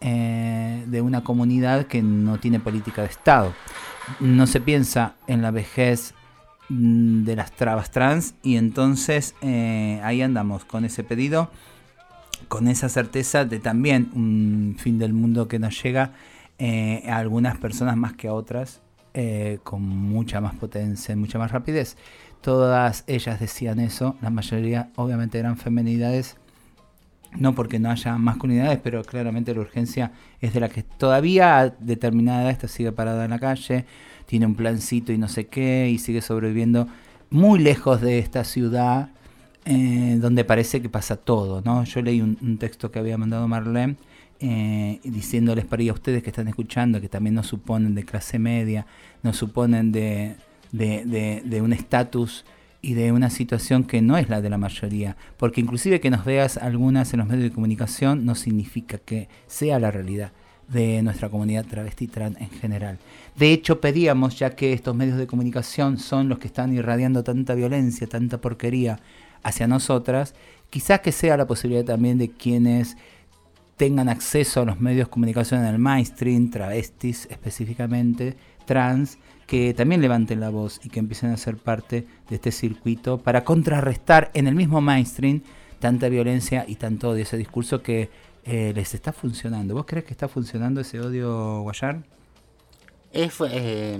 eh, 0.00 0.84
de 0.86 1.00
una 1.02 1.24
comunidad 1.24 1.86
que 1.86 2.02
no 2.02 2.38
tiene 2.38 2.60
política 2.60 3.02
de 3.02 3.08
Estado. 3.08 3.52
No 4.20 4.46
se 4.46 4.60
piensa 4.60 5.16
en 5.26 5.42
la 5.42 5.50
vejez 5.50 6.14
mm, 6.68 7.24
de 7.24 7.34
las 7.34 7.50
trabas 7.50 7.90
trans 7.90 8.34
y 8.44 8.58
entonces 8.58 9.34
eh, 9.42 10.00
ahí 10.04 10.22
andamos 10.22 10.64
con 10.64 10.84
ese 10.84 11.02
pedido, 11.02 11.50
con 12.46 12.68
esa 12.68 12.88
certeza 12.88 13.44
de 13.44 13.58
también 13.58 14.10
un 14.14 14.76
fin 14.78 15.00
del 15.00 15.14
mundo 15.14 15.48
que 15.48 15.58
nos 15.58 15.82
llega 15.82 16.12
eh, 16.60 17.02
a 17.08 17.16
algunas 17.16 17.58
personas 17.58 17.96
más 17.96 18.12
que 18.12 18.28
a 18.28 18.34
otras, 18.34 18.80
con 19.64 19.82
mucha 19.82 20.40
más 20.40 20.54
potencia, 20.54 21.16
mucha 21.16 21.40
más 21.40 21.50
rapidez. 21.50 21.96
Todas 22.40 23.02
ellas 23.08 23.40
decían 23.40 23.80
eso, 23.80 24.14
la 24.22 24.30
mayoría 24.30 24.90
obviamente 24.94 25.40
eran 25.40 25.56
femenidades 25.56 26.36
no 27.36 27.54
porque 27.54 27.78
no 27.78 27.90
haya 27.90 28.16
masculinidades, 28.16 28.78
pero 28.82 29.02
claramente 29.04 29.54
la 29.54 29.60
urgencia 29.60 30.12
es 30.40 30.54
de 30.54 30.60
la 30.60 30.68
que 30.68 30.82
todavía 30.82 31.74
determinada 31.78 32.50
está 32.50 32.68
sigue 32.68 32.92
parada 32.92 33.24
en 33.24 33.30
la 33.30 33.38
calle, 33.38 33.84
tiene 34.26 34.46
un 34.46 34.54
plancito 34.54 35.12
y 35.12 35.18
no 35.18 35.28
sé 35.28 35.46
qué, 35.46 35.90
y 35.90 35.98
sigue 35.98 36.22
sobreviviendo 36.22 36.88
muy 37.30 37.58
lejos 37.58 38.00
de 38.00 38.18
esta 38.18 38.44
ciudad 38.44 39.10
eh, 39.64 40.16
donde 40.18 40.44
parece 40.44 40.80
que 40.80 40.88
pasa 40.88 41.16
todo, 41.16 41.60
¿no? 41.60 41.84
Yo 41.84 42.00
leí 42.00 42.22
un, 42.22 42.56
texto 42.58 42.90
que 42.90 42.98
había 42.98 43.18
mandado 43.18 43.46
Marlene 43.48 43.96
eh, 44.40 44.98
diciéndoles 45.04 45.66
para 45.66 45.82
ir 45.82 45.90
a 45.90 45.94
ustedes 45.94 46.22
que 46.22 46.30
están 46.30 46.48
escuchando, 46.48 47.00
que 47.00 47.08
también 47.08 47.34
no 47.34 47.42
suponen 47.42 47.94
de 47.94 48.04
clase 48.04 48.38
media, 48.38 48.86
no 49.22 49.34
suponen 49.34 49.92
de, 49.92 50.36
de, 50.72 51.42
de 51.44 51.60
un 51.60 51.74
estatus 51.74 52.46
y 52.80 52.94
de 52.94 53.12
una 53.12 53.30
situación 53.30 53.84
que 53.84 54.00
no 54.02 54.16
es 54.16 54.28
la 54.28 54.40
de 54.40 54.50
la 54.50 54.58
mayoría, 54.58 55.16
porque 55.36 55.60
inclusive 55.60 56.00
que 56.00 56.10
nos 56.10 56.24
veas 56.24 56.56
algunas 56.56 57.12
en 57.12 57.18
los 57.18 57.28
medios 57.28 57.44
de 57.44 57.54
comunicación 57.54 58.24
no 58.24 58.34
significa 58.34 58.98
que 58.98 59.28
sea 59.46 59.78
la 59.78 59.90
realidad. 59.90 60.32
de 60.68 61.02
nuestra 61.02 61.30
comunidad 61.30 61.64
travesti 61.64 62.06
trans 62.08 62.38
en 62.40 62.50
general. 62.50 62.98
De 63.36 63.52
hecho, 63.52 63.80
pedíamos, 63.80 64.38
ya 64.38 64.54
que 64.54 64.74
estos 64.74 64.94
medios 64.94 65.16
de 65.16 65.26
comunicación 65.26 65.98
son 65.98 66.28
los 66.28 66.38
que 66.38 66.46
están 66.46 66.74
irradiando 66.74 67.24
tanta 67.24 67.54
violencia, 67.54 68.06
tanta 68.06 68.38
porquería 68.38 69.00
hacia 69.42 69.66
nosotras, 69.66 70.34
quizás 70.68 71.00
que 71.00 71.12
sea 71.12 71.36
la 71.36 71.46
posibilidad 71.46 71.84
también 71.84 72.18
de 72.18 72.30
quienes 72.30 72.96
tengan 73.78 74.08
acceso 74.08 74.60
a 74.60 74.64
los 74.66 74.80
medios 74.80 75.06
de 75.06 75.10
comunicación 75.10 75.60
en 75.60 75.68
el 75.68 75.78
mainstream, 75.78 76.50
travestis 76.50 77.26
específicamente, 77.30 78.36
trans, 78.66 79.16
que 79.48 79.72
también 79.72 80.02
levanten 80.02 80.40
la 80.40 80.50
voz 80.50 80.78
y 80.84 80.90
que 80.90 81.00
empiecen 81.00 81.30
a 81.30 81.38
ser 81.38 81.56
parte 81.56 82.06
de 82.28 82.36
este 82.36 82.52
circuito 82.52 83.16
para 83.16 83.44
contrarrestar 83.44 84.30
en 84.34 84.46
el 84.46 84.54
mismo 84.54 84.82
mainstream 84.82 85.40
tanta 85.78 86.10
violencia 86.10 86.66
y 86.68 86.74
tanto 86.74 87.08
odio, 87.08 87.22
ese 87.22 87.38
discurso 87.38 87.82
que 87.82 88.10
eh, 88.44 88.72
les 88.74 88.92
está 88.92 89.14
funcionando. 89.14 89.74
¿Vos 89.74 89.86
crees 89.86 90.04
que 90.04 90.12
está 90.12 90.28
funcionando 90.28 90.82
ese 90.82 91.00
odio, 91.00 91.62
Guayar? 91.62 92.02
Es, 93.10 93.38
eh, 93.50 93.98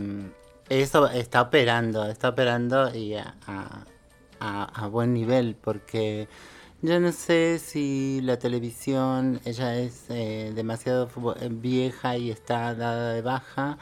eso 0.69 1.09
está 1.09 1.41
operando, 1.41 2.07
está 2.07 2.29
operando 2.29 2.95
y 2.95 3.15
a, 3.15 3.35
a, 4.41 4.87
buen 4.89 5.15
nivel, 5.15 5.57
porque 5.59 6.29
yo 6.83 7.01
no 7.01 7.11
sé 7.13 7.59
si 7.59 8.21
la 8.23 8.39
televisión, 8.39 9.41
ella 9.47 9.79
es 9.79 10.05
eh, 10.11 10.53
demasiado 10.55 11.09
vieja 11.51 12.19
y 12.19 12.31
está 12.31 12.75
dada 12.75 13.15
de 13.15 13.23
baja, 13.23 13.79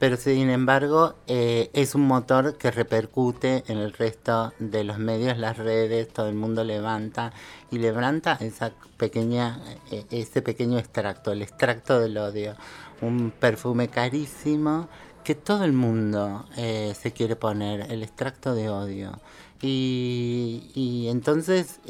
pero 0.00 0.16
sin 0.16 0.48
embargo 0.48 1.14
eh, 1.26 1.68
es 1.74 1.94
un 1.94 2.06
motor 2.06 2.56
que 2.56 2.70
repercute 2.70 3.64
en 3.68 3.76
el 3.76 3.92
resto 3.92 4.54
de 4.58 4.82
los 4.82 4.98
medios, 4.98 5.36
las 5.36 5.58
redes, 5.58 6.08
todo 6.08 6.26
el 6.26 6.34
mundo 6.34 6.64
levanta 6.64 7.34
y 7.70 7.78
levanta 7.78 8.38
esa 8.40 8.72
pequeña, 8.96 9.60
eh, 9.90 10.06
ese 10.10 10.40
pequeño 10.40 10.78
extracto, 10.78 11.32
el 11.32 11.42
extracto 11.42 12.00
del 12.00 12.16
odio, 12.16 12.56
un 13.02 13.30
perfume 13.30 13.88
carísimo 13.88 14.88
que 15.22 15.34
todo 15.34 15.64
el 15.64 15.74
mundo 15.74 16.46
eh, 16.56 16.94
se 16.98 17.12
quiere 17.12 17.36
poner, 17.36 17.92
el 17.92 18.02
extracto 18.02 18.54
de 18.54 18.70
odio. 18.70 19.20
Y, 19.60 21.08
entonces 21.10 21.80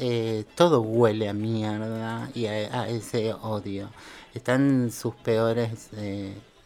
todo 0.55 0.81
huele 0.81 1.29
a 1.29 1.33
mierda 1.33 2.29
y 2.35 2.47
a, 2.47 2.89
ese 2.89 3.33
odio. 3.33 3.89
Están 4.33 4.91
sus 4.91 5.15
peores 5.15 5.89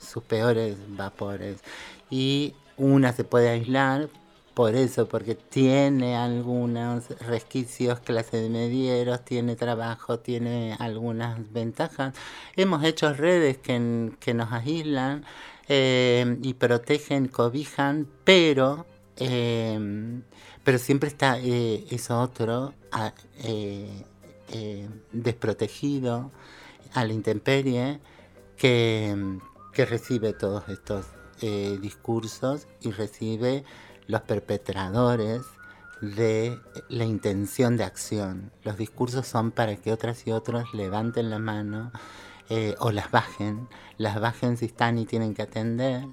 sus 0.06 0.24
peores 0.24 0.78
vapores. 0.90 1.62
Y 2.10 2.54
una 2.78 3.14
se 3.14 3.24
puede 3.24 3.50
aislar 3.50 4.10
por 4.56 4.74
eso, 4.74 5.08
porque 5.10 5.36
tiene 5.36 6.16
algunos 6.16 7.10
resquicios, 7.20 8.00
clase 8.00 8.38
de 8.38 8.50
medieros, 8.50 9.26
tiene 9.26 9.58
trabajo, 9.58 10.20
tiene 10.20 10.78
algunas 10.80 11.52
ventajas. 11.52 12.14
Hemos 12.56 12.84
hecho 12.86 13.14
redes 13.14 13.58
que, 13.58 14.12
que 14.20 14.34
nos 14.34 14.54
aíslan 14.54 15.26
eh, 15.68 16.38
y 16.42 16.54
protegen, 16.54 17.28
cobijan, 17.28 18.08
pero, 18.24 18.86
eh, 19.18 20.22
pero 20.64 20.78
siempre 20.78 21.10
está 21.10 21.38
eh, 21.40 21.86
eso 21.90 22.22
otro 22.22 22.74
desprotegido 25.12 26.32
a 26.94 27.04
la 27.04 27.12
intemperie 27.12 28.00
que 28.56 29.38
que 29.76 29.86
recibe 29.86 30.32
todos 30.32 30.70
estos 30.70 31.06
eh, 31.42 31.78
discursos 31.82 32.66
y 32.82 32.92
recibe 32.92 33.66
los 34.08 34.22
perpetradores 34.22 35.42
de 36.02 36.58
la 36.88 37.04
intención 37.04 37.76
de 37.76 37.84
acción. 37.84 38.52
Los 38.64 38.78
discursos 38.78 39.28
son 39.28 39.52
para 39.52 39.76
que 39.76 39.92
otras 39.92 40.26
y 40.26 40.32
otros 40.32 40.74
levanten 40.74 41.30
la 41.30 41.40
mano 41.40 41.92
eh, 42.50 42.76
o 42.80 42.92
las 42.92 43.12
bajen, 43.12 43.68
las 43.98 44.20
bajen 44.20 44.56
si 44.56 44.66
están 44.66 44.98
y 44.98 45.06
tienen 45.06 45.34
que 45.34 45.42
atender, 45.42 46.06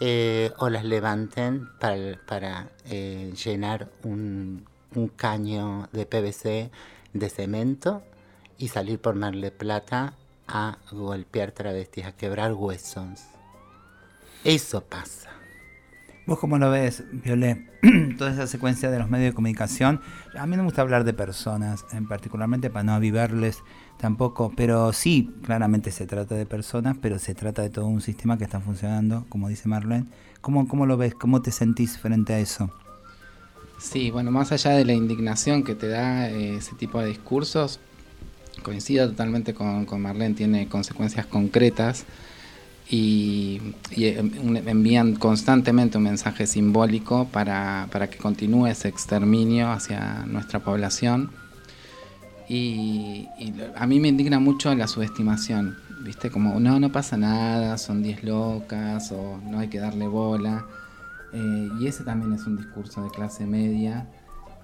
eh, 0.00 0.50
o 0.58 0.68
las 0.68 0.84
levanten 0.84 1.68
para, 1.78 2.68
llenar 2.84 3.90
un, 4.02 4.66
caño 5.16 5.88
de 5.92 6.06
PVC 6.06 6.70
de 7.12 7.30
cemento 7.30 8.02
y 8.58 8.68
salir 8.68 9.00
por 9.00 9.14
Marle 9.14 9.50
Plata 9.50 10.14
a 10.46 10.78
golpear 10.92 11.52
travestis, 11.52 12.04
a 12.04 12.12
quebrar 12.12 12.52
huesos. 12.52 13.20
Eso 14.44 14.82
pasa. 14.82 15.30
¿Vos 16.26 16.38
cómo 16.38 16.56
lo 16.56 16.70
ves, 16.70 17.04
Violet? 17.12 17.58
Toda 18.18 18.30
esa 18.30 18.46
secuencia 18.46 18.90
de 18.90 18.98
los 18.98 19.10
medios 19.10 19.32
de 19.32 19.34
comunicación. 19.34 20.00
A 20.38 20.46
mí 20.46 20.56
no 20.56 20.62
me 20.62 20.68
gusta 20.68 20.80
hablar 20.80 21.04
de 21.04 21.12
personas, 21.12 21.84
en 21.92 22.08
particularmente 22.08 22.70
para 22.70 22.82
no 22.82 22.94
avivarles 22.94 23.62
tampoco, 23.98 24.50
pero 24.56 24.92
sí, 24.94 25.34
claramente 25.44 25.90
se 25.90 26.06
trata 26.06 26.34
de 26.34 26.46
personas, 26.46 26.96
pero 27.00 27.18
se 27.18 27.34
trata 27.34 27.60
de 27.60 27.68
todo 27.68 27.86
un 27.86 28.00
sistema 28.00 28.38
que 28.38 28.44
está 28.44 28.60
funcionando, 28.60 29.26
como 29.28 29.48
dice 29.48 29.68
Marlene. 29.68 30.06
¿Cómo, 30.40 30.66
cómo 30.66 30.86
lo 30.86 30.96
ves? 30.96 31.14
¿Cómo 31.14 31.42
te 31.42 31.50
sentís 31.50 31.98
frente 31.98 32.32
a 32.32 32.38
eso? 32.38 32.70
Sí, 33.78 34.10
bueno, 34.10 34.30
más 34.30 34.50
allá 34.50 34.70
de 34.70 34.86
la 34.86 34.94
indignación 34.94 35.62
que 35.62 35.74
te 35.74 35.88
da 35.88 36.30
eh, 36.30 36.56
ese 36.56 36.74
tipo 36.74 37.00
de 37.00 37.08
discursos, 37.08 37.80
coincido 38.64 39.08
totalmente 39.08 39.54
con, 39.54 39.84
con 39.84 40.02
Marlene, 40.02 40.34
tiene 40.34 40.66
consecuencias 40.66 41.26
concretas 41.26 42.04
y, 42.90 43.60
envían 43.96 45.14
constantemente 45.14 45.98
un 45.98 46.04
mensaje 46.04 46.46
simbólico 46.46 47.26
para, 47.26 47.88
que 48.10 48.18
continúe 48.18 48.66
ese 48.66 48.88
exterminio 48.88 49.70
hacia 49.70 50.24
nuestra 50.26 50.60
población. 50.60 51.30
Y, 52.48 53.28
a 53.76 53.86
mí 53.86 54.00
me 54.00 54.08
indigna 54.08 54.38
mucho 54.38 54.74
la 54.74 54.86
subestimación, 54.86 55.76
¿viste? 56.02 56.30
Como, 56.30 56.60
no, 56.60 56.78
no 56.78 56.92
pasa 56.92 57.16
nada, 57.16 57.78
son 57.78 58.02
10 58.02 58.24
locas 58.24 59.12
o 59.12 59.40
no 59.42 59.60
hay 59.60 59.68
que 59.68 59.78
darle 59.78 60.06
bola. 60.06 60.66
Eh, 61.32 61.68
y 61.80 61.86
ese 61.86 62.04
también 62.04 62.32
es 62.34 62.46
un 62.46 62.56
discurso 62.56 63.02
de 63.02 63.10
clase 63.10 63.46
media 63.46 64.06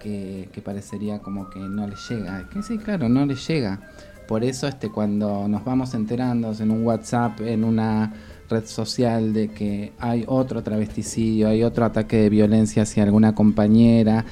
que, 0.00 0.48
parecería 0.64 1.20
como 1.20 1.48
que 1.48 1.60
no 1.60 1.86
le 1.86 1.94
llega. 2.08 2.48
Que 2.50 2.62
sí, 2.62 2.78
claro, 2.78 3.08
no 3.08 3.24
le 3.24 3.36
llega. 3.36 3.80
Por 4.26 4.42
eso 4.42 4.66
este, 4.66 4.90
cuando 4.90 5.46
nos 5.48 5.64
vamos 5.64 5.94
enterando 5.94 6.52
en 6.58 6.70
un 6.70 6.84
WhatsApp, 6.84 7.40
en 7.42 7.64
una 7.64 8.12
red 8.48 8.64
social 8.66 9.32
de 9.32 9.48
que 9.48 9.92
hay 9.98 10.24
otro 10.26 10.62
travesticidio, 10.62 11.48
hay 11.48 11.62
otro 11.62 11.84
ataque 11.84 12.16
de 12.16 12.30
violencia 12.30 12.82
hacia 12.82 13.04
alguna 13.04 13.34
compañera, 13.34 14.24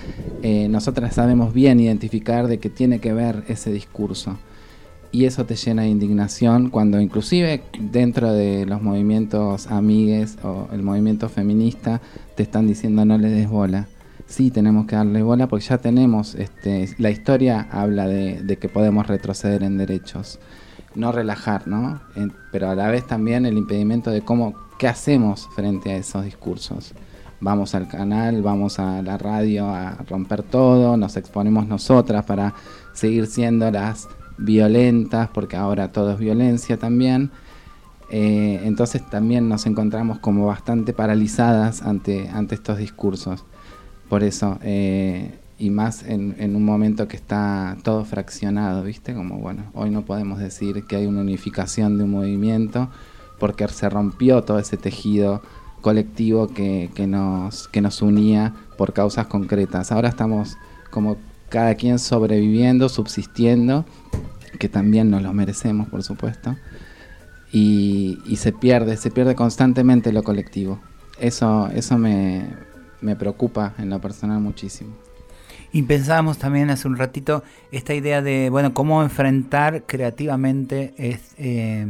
eh, 0.42 0.68
nosotras 0.68 1.14
sabemos 1.14 1.52
bien 1.52 1.78
identificar 1.78 2.48
de 2.48 2.59
que 2.59 2.70
tiene 2.70 3.00
que 3.00 3.12
ver 3.12 3.44
ese 3.48 3.70
discurso. 3.70 4.37
Y 5.11 5.24
eso 5.24 5.46
te 5.46 5.57
llena 5.57 5.83
de 5.83 5.88
indignación 5.88 6.68
cuando 6.68 7.00
inclusive 7.00 7.62
dentro 7.81 8.33
de 8.33 8.66
los 8.66 8.83
movimientos 8.83 9.68
amigues 9.68 10.37
o 10.42 10.68
el 10.72 10.83
movimiento 10.83 11.28
feminista 11.28 12.00
te 12.35 12.42
están 12.42 12.66
diciendo 12.66 13.04
no 13.04 13.16
le 13.16 13.31
des 13.31 13.48
bola 13.48 13.88
sí 14.28 14.50
tenemos 14.50 14.86
que 14.86 14.94
darle 14.94 15.22
bola 15.22 15.48
porque 15.48 15.64
ya 15.64 15.78
tenemos, 15.78 16.34
este, 16.34 16.94
la 16.98 17.10
historia 17.10 17.66
habla 17.72 18.06
de, 18.06 18.58
que 18.60 18.68
podemos 18.68 19.06
retroceder 19.06 19.62
en 19.62 19.78
derechos, 19.78 20.38
no 20.94 21.12
relajar, 21.12 21.66
¿no? 21.66 22.00
pero 22.52 22.70
a 22.70 22.74
la 22.74 22.88
vez 22.88 23.06
también 23.06 23.46
el 23.46 23.56
impedimento 23.56 24.10
de 24.10 24.20
cómo, 24.20 24.54
qué 24.78 24.86
hacemos 24.86 25.48
frente 25.54 25.92
a 25.92 25.96
esos 25.96 26.24
discursos. 26.24 26.94
Vamos 27.40 27.74
al 27.74 27.88
canal, 27.88 28.42
vamos 28.42 28.78
a 28.78 29.00
la 29.00 29.16
radio 29.16 29.68
a 29.68 29.92
romper 30.08 30.42
todo, 30.42 30.96
nos 30.96 31.16
exponemos 31.16 31.66
nosotras 31.66 32.24
para 32.24 32.52
seguir 32.92 33.28
siendo 33.28 33.70
las 33.70 34.08
violentas, 34.36 35.28
porque 35.32 35.56
ahora 35.56 35.92
todo 35.92 36.12
es 36.12 36.18
violencia 36.18 36.76
también. 36.76 37.30
Eh, 38.10 38.60
entonces 38.64 39.08
también 39.08 39.48
nos 39.48 39.66
encontramos 39.66 40.18
como 40.18 40.46
bastante 40.46 40.92
paralizadas 40.92 41.82
ante, 41.82 42.28
ante 42.28 42.56
estos 42.56 42.78
discursos. 42.78 43.44
Por 44.09 44.23
eso, 44.23 44.59
eh, 44.62 45.38
y 45.59 45.71
más 45.71 46.05
en, 46.05 46.57
un 46.57 46.64
momento 46.64 47.09
que 47.09 47.16
está 47.16 47.77
todo 47.83 48.05
fraccionado, 48.05 48.83
¿viste? 48.85 49.12
Como, 49.12 49.38
bueno, 49.38 49.64
hoy 49.75 49.90
no 49.90 50.03
podemos 50.03 50.38
decir 50.38 50.85
que 50.85 50.97
hay 50.97 51.07
una 51.07 51.21
unificación 51.21 51.99
de 51.99 52.05
un 52.05 52.12
movimiento 52.12 52.88
porque 53.38 53.66
se 53.68 53.88
rompió 53.90 54.42
todo 54.42 54.59
ese 54.59 54.77
tejido 54.77 55.42
colectivo 55.81 56.49
que, 56.49 56.90
nos, 57.07 57.68
que 57.68 57.81
nos 57.81 58.03
unía 58.03 58.55
por 58.77 58.92
causas 58.92 59.27
concretas. 59.27 59.92
Ahora 59.92 60.09
estamos 60.09 60.57
como 60.90 61.16
cada 61.49 61.75
quien 61.75 61.99
sobreviviendo, 61.99 62.88
subsistiendo, 62.88 63.85
que 64.59 64.68
también 64.68 65.11
nos 65.11 65.23
lo 65.23 65.33
merecemos, 65.33 65.88
por 65.88 66.03
supuesto, 66.03 66.57
y, 67.53 68.18
y 68.27 68.37
se 68.37 68.53
pierde, 68.53 68.97
se 68.97 69.11
pierde 69.11 69.35
constantemente 69.35 70.12
lo 70.12 70.23
colectivo. 70.23 70.81
Eso, 71.21 71.68
eso 71.75 71.99
me, 71.99 72.47
me 73.00 73.16
preocupa 73.16 73.74
en 73.78 73.90
lo 73.90 74.00
personal 74.00 74.40
muchísimo. 74.40 74.94
Y 75.72 75.82
pensábamos 75.82 76.38
también 76.38 76.70
hace 76.70 76.88
un 76.88 76.96
ratito 76.96 77.42
esta 77.72 77.94
idea 77.94 78.22
de, 78.22 78.48
bueno, 78.50 78.72
cómo 78.72 79.02
enfrentar 79.02 79.84
creativamente 79.84 80.94
es, 80.96 81.34
eh, 81.37 81.87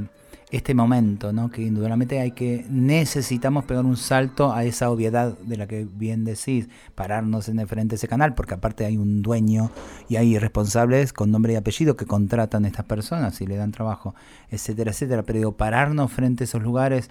este 0.51 0.75
momento, 0.75 1.33
¿no? 1.33 1.51
Que 1.51 1.63
indudablemente 1.63 2.21
hay 2.21 2.33
que, 2.33 2.65
necesitamos 2.71 3.65
pegar 3.65 3.85
un 3.85 3.97
salto 3.97 4.53
a 4.53 4.65
esa 4.65 4.91
obviedad 4.91 5.37
de 5.39 5.57
la 5.59 5.67
que 5.67 5.87
bien 5.91 6.25
decís, 6.25 6.69
pararnos 6.95 7.49
en 7.49 7.59
el 7.59 7.67
frente 7.67 7.91
de 7.91 7.97
ese 7.97 8.09
canal, 8.09 8.35
porque 8.35 8.55
aparte 8.55 8.87
hay 8.87 8.97
un 8.97 9.21
dueño 9.21 9.71
y 10.09 10.17
hay 10.17 10.39
responsables 10.39 11.13
con 11.13 11.31
nombre 11.31 11.53
y 11.53 11.57
apellido 11.57 11.97
que 11.97 12.07
contratan 12.07 12.65
a 12.65 12.69
estas 12.69 12.87
personas 12.87 13.41
y 13.41 13.47
le 13.47 13.57
dan 13.57 13.73
trabajo, 13.73 14.15
etcétera, 14.51 14.93
etcétera. 14.93 15.23
Pero 15.23 15.39
digo, 15.39 15.53
pararnos 15.57 16.11
frente 16.11 16.45
a 16.45 16.47
esos 16.47 16.63
lugares, 16.63 17.11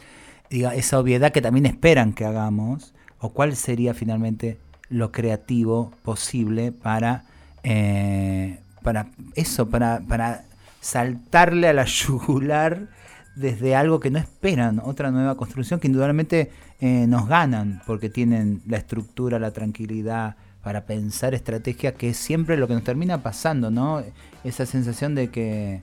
diga, 0.50 0.74
esa 0.74 1.00
obviedad 1.00 1.32
que 1.32 1.42
también 1.42 1.68
esperan 1.68 2.14
que 2.14 2.26
hagamos, 2.26 2.96
o 3.20 3.30
cuál 3.30 3.56
sería 3.56 3.94
finalmente 3.94 4.58
lo 4.90 5.12
creativo 5.12 5.94
posible 6.04 6.72
para, 6.72 7.26
eh, 7.64 8.60
para 8.84 9.08
eso, 9.36 9.70
para, 9.70 10.02
para 10.08 10.44
saltarle 10.82 11.68
a 11.68 11.74
la 11.74 11.86
yugular 11.86 12.88
desde 13.36 13.76
algo 13.76 14.00
que 14.00 14.10
no 14.10 14.18
esperan, 14.18 14.82
otra 14.84 15.12
nueva 15.12 15.36
construcción 15.36 15.80
que 15.80 15.88
indudablemente 15.88 16.52
eh, 16.80 17.06
nos 17.08 17.28
ganan 17.28 17.82
porque 17.86 18.10
tienen 18.10 18.62
la 18.68 18.78
estructura, 18.78 19.38
la 19.38 19.52
tranquilidad 19.52 20.36
para 20.64 20.86
pensar 20.86 21.34
estrategia 21.34 21.94
que 21.94 22.10
es 22.10 22.18
siempre 22.18 22.58
lo 22.58 22.68
que 22.68 22.74
nos 22.74 22.84
termina 22.84 23.22
pasando, 23.22 23.70
¿no? 23.72 24.04
Esa 24.44 24.66
sensación 24.66 25.16
de 25.16 25.30
que, 25.30 25.82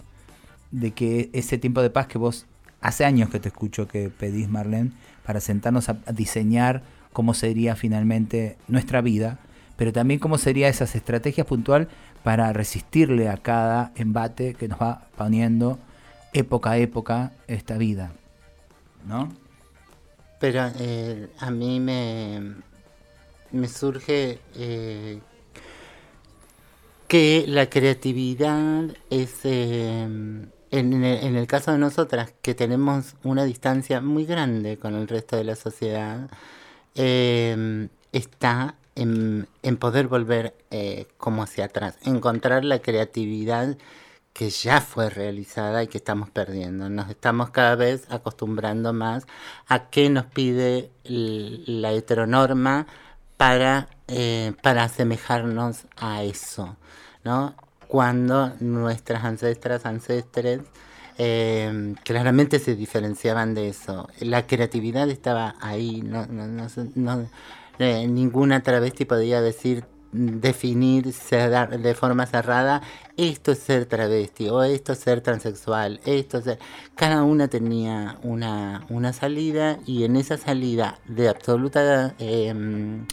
de 0.72 0.90
que 0.90 1.30
ese 1.32 1.56
tiempo 1.56 1.80
de 1.80 1.90
paz 1.90 2.06
que 2.06 2.18
vos 2.18 2.46
hace 2.80 3.04
años 3.04 3.30
que 3.30 3.40
te 3.40 3.48
escucho 3.48 3.88
que 3.88 4.10
pedís, 4.10 4.48
Marlene, 4.48 4.90
para 5.24 5.40
sentarnos 5.40 5.88
a, 5.88 5.94
diseñar 6.12 6.82
cómo 7.14 7.32
sería 7.32 7.76
finalmente 7.76 8.58
nuestra 8.68 9.00
vida, 9.00 9.38
pero 9.76 9.92
también 9.92 10.20
cómo 10.20 10.36
sería 10.36 10.68
esas 10.68 10.94
estrategias 10.94 11.46
puntual 11.46 11.88
para 12.22 12.52
resistirle 12.52 13.28
a 13.28 13.38
cada 13.38 13.92
embate 13.94 14.54
que 14.54 14.68
nos 14.68 14.78
va 14.80 15.06
poniendo 15.16 15.78
época 16.32 16.72
a 16.72 16.78
época 16.78 17.32
esta 17.46 17.78
vida, 17.78 18.12
¿no? 19.06 19.32
Pero 20.40 20.70
eh, 20.78 21.28
a 21.38 21.50
mí 21.50 21.78
me, 21.80 22.56
me 23.52 23.68
surge 23.68 24.40
eh, 24.56 25.20
que 27.06 27.44
la 27.46 27.70
creatividad 27.70 28.88
es, 29.08 29.40
eh, 29.44 30.02
en, 30.02 30.48
en, 30.70 31.36
el 31.36 31.46
caso 31.46 31.70
de 31.70 31.78
nosotras, 31.78 32.34
que 32.42 32.54
tenemos 32.54 33.14
una 33.22 33.44
distancia 33.44 34.00
muy 34.00 34.26
grande 34.26 34.78
con 34.78 34.96
el 34.96 35.06
resto 35.06 35.36
de 35.36 35.44
la 35.44 35.54
sociedad, 35.54 36.28
está 36.94 38.76
en, 38.94 39.48
poder 39.78 40.08
volver 40.08 40.54
como 41.18 41.42
hacia 41.42 41.66
atrás, 41.66 41.96
encontrar 42.04 42.64
la 42.64 42.80
creatividad 42.80 43.76
que 44.34 44.50
ya 44.50 44.80
fue 44.80 45.10
realizada 45.10 45.84
y 45.84 45.86
que 45.86 45.96
estamos 45.96 46.28
perdiendo. 46.28 46.90
Nos 46.90 47.08
estamos 47.08 47.50
cada 47.50 47.76
vez 47.76 48.04
acostumbrando 48.10 48.92
más 48.92 49.26
a 49.68 49.88
qué 49.90 50.10
nos 50.10 50.26
pide 50.26 50.90
la 51.04 51.92
heteronorma 51.92 52.86
para, 53.36 53.88
eh, 54.08 54.52
para 54.60 54.84
asemejarnos 54.84 55.86
a 55.96 56.24
eso, 56.24 56.76
¿no? 57.22 57.54
Cuando 57.86 58.54
nuestras 58.58 59.24
ancestras, 59.24 59.86
ancestres, 59.86 60.62
eh, 61.18 61.94
claramente 62.04 62.58
se 62.58 62.74
diferenciaban 62.74 63.54
de 63.54 63.68
eso. 63.68 64.08
La 64.20 64.46
creatividad 64.46 65.08
estaba 65.10 65.54
ahí, 65.60 66.02
no, 66.02 66.26
no, 66.26 66.46
no, 66.46 66.66
no 66.94 67.28
eh, 67.78 68.06
ninguna 68.06 68.62
travesti 68.62 69.04
podía 69.04 69.40
decir 69.40 69.84
definir 70.14 71.12
de 71.12 71.94
forma 71.96 72.24
cerrada 72.26 72.82
esto 73.16 73.50
es 73.50 73.58
ser 73.58 73.86
travesti 73.86 74.48
o 74.48 74.62
esto 74.62 74.92
es 74.92 74.98
ser 75.00 75.20
transexual, 75.22 76.00
esto 76.04 76.38
es 76.38 76.58
Cada 76.94 77.24
una 77.24 77.48
tenía 77.48 78.18
una, 78.22 78.86
una 78.90 79.12
salida 79.12 79.78
y 79.86 80.04
en 80.04 80.14
esa 80.14 80.36
salida 80.36 80.98
de 81.08 81.28
absoluta 81.28 82.14
em, 82.20 83.06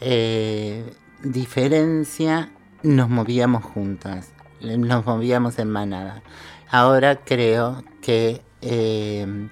eh, 0.00 0.92
diferencia 1.22 2.50
nos 2.82 3.08
movíamos 3.08 3.62
juntas, 3.62 4.32
nos 4.60 5.06
movíamos 5.06 5.58
en 5.60 5.70
manada. 5.70 6.22
Ahora 6.70 7.16
creo 7.24 7.82
que 8.00 8.42
em, 8.62 9.50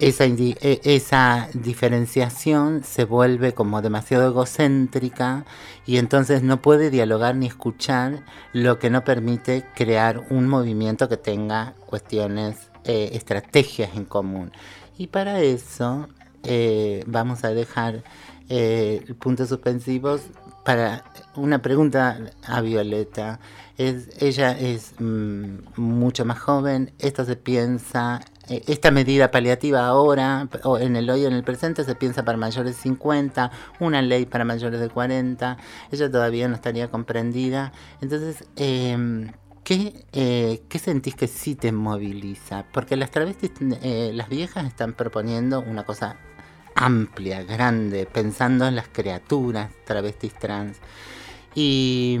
esa, 0.00 0.26
e, 0.26 0.80
esa 0.84 1.48
diferenciación 1.54 2.82
se 2.84 3.04
vuelve 3.04 3.54
como 3.54 3.80
demasiado 3.82 4.28
egocéntrica 4.28 5.44
y 5.86 5.98
entonces 5.98 6.42
no 6.42 6.60
puede 6.60 6.90
dialogar 6.90 7.36
ni 7.36 7.46
escuchar, 7.46 8.24
lo 8.52 8.78
que 8.78 8.90
no 8.90 9.04
permite 9.04 9.64
crear 9.74 10.24
un 10.30 10.48
movimiento 10.48 11.08
que 11.08 11.16
tenga 11.16 11.74
cuestiones, 11.86 12.70
eh, 12.84 13.10
estrategias 13.12 13.94
en 13.94 14.04
común. 14.04 14.52
Y 14.96 15.08
para 15.08 15.40
eso 15.40 16.08
eh, 16.42 17.04
vamos 17.06 17.44
a 17.44 17.50
dejar 17.50 18.02
eh, 18.48 19.14
puntos 19.20 19.48
suspensivos 19.48 20.22
para 20.68 21.02
una 21.34 21.62
pregunta 21.62 22.18
a 22.46 22.60
Violeta. 22.60 23.40
Es, 23.78 24.10
ella 24.20 24.50
es 24.50 24.92
mm, 24.98 25.60
mucho 25.76 26.26
más 26.26 26.40
joven, 26.40 26.92
esto 26.98 27.24
se 27.24 27.36
piensa 27.36 28.20
eh, 28.50 28.62
esta 28.66 28.90
medida 28.90 29.30
paliativa 29.30 29.86
ahora, 29.86 30.46
o 30.64 30.76
en 30.76 30.96
el 30.96 31.08
hoy 31.08 31.24
en 31.24 31.32
el 31.32 31.42
presente, 31.42 31.84
se 31.84 31.94
piensa 31.94 32.22
para 32.22 32.36
mayores 32.36 32.76
de 32.76 32.82
50, 32.82 33.50
una 33.80 34.02
ley 34.02 34.26
para 34.26 34.44
mayores 34.44 34.78
de 34.78 34.90
40, 34.90 35.56
ella 35.90 36.10
todavía 36.10 36.48
no 36.48 36.54
estaría 36.54 36.90
comprendida. 36.90 37.72
Entonces, 38.02 38.44
em, 38.56 39.32
eh, 39.70 40.62
¿qué, 40.68 40.78
sentís 40.78 41.14
que 41.14 41.28
sí 41.28 41.54
te 41.54 41.72
moviliza? 41.72 42.66
Porque 42.74 42.94
las 42.96 43.10
travestis, 43.10 43.52
eh, 43.80 44.10
las 44.12 44.28
viejas 44.28 44.66
están 44.66 44.92
proponiendo 44.92 45.60
una 45.60 45.84
cosa 45.84 46.18
amplia, 46.78 47.42
grande, 47.42 48.06
pensando 48.06 48.66
en 48.66 48.76
las 48.76 48.88
criaturas 48.88 49.70
travestis 49.84 50.34
trans. 50.34 50.78
Y, 51.54 52.18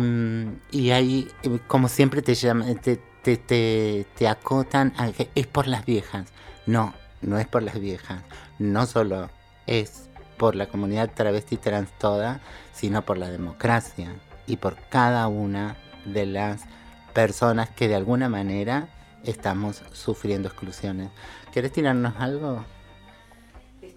y 0.72 0.90
ahí, 0.90 1.28
como 1.66 1.88
siempre, 1.88 2.22
te, 2.22 2.34
llama, 2.34 2.66
te, 2.74 2.96
te, 3.22 4.06
te, 4.16 4.28
acotan 4.28 4.92
a 4.96 5.12
que 5.12 5.30
es 5.34 5.46
por 5.46 5.68
las 5.68 5.84
viejas. 5.84 6.32
No, 6.66 6.94
no 7.22 7.38
es 7.38 7.46
por 7.46 7.62
las 7.62 7.78
viejas. 7.78 8.22
No 8.58 8.86
solo 8.86 9.30
es 9.66 10.08
por 10.36 10.56
la 10.56 10.66
comunidad 10.66 11.10
travesti 11.14 11.56
trans 11.56 11.90
toda, 11.98 12.40
sino 12.72 13.02
por 13.02 13.18
la 13.18 13.30
democracia 13.30 14.12
y 14.46 14.56
por 14.56 14.76
cada 14.88 15.28
una 15.28 15.76
de 16.04 16.26
las 16.26 16.62
personas 17.12 17.68
que 17.70 17.88
de 17.88 17.96
alguna 17.96 18.28
manera 18.28 18.88
estamos 19.24 19.82
sufriendo 19.92 20.48
exclusiones. 20.48 21.10
¿Querés 21.52 21.72
tirarnos 21.72 22.14
algo? 22.18 22.64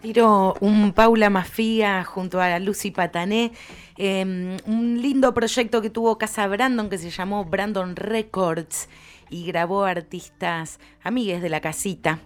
Tiro 0.02 0.56
un 0.60 0.94
Paula 0.94 1.30
Mafia 1.30 2.04
junto 2.04 2.42
a 2.42 2.60
Lucy 2.60 2.92
Patané, 2.92 3.52
em, 3.98 4.58
un 4.66 5.02
lindo 5.02 5.34
proyecto 5.34 5.82
que 5.82 5.90
tuvo 5.90 6.18
Casa 6.18 6.48
Brandon 6.48 6.90
que 6.90 6.98
se 6.98 7.10
llamó 7.10 7.46
Brandon 7.46 7.96
Records 7.96 8.90
y 9.30 9.46
grabó 9.46 9.86
artistas 9.86 10.80
amigues 11.04 11.42
de 11.42 11.50
la 11.50 11.62
casita. 11.62 12.20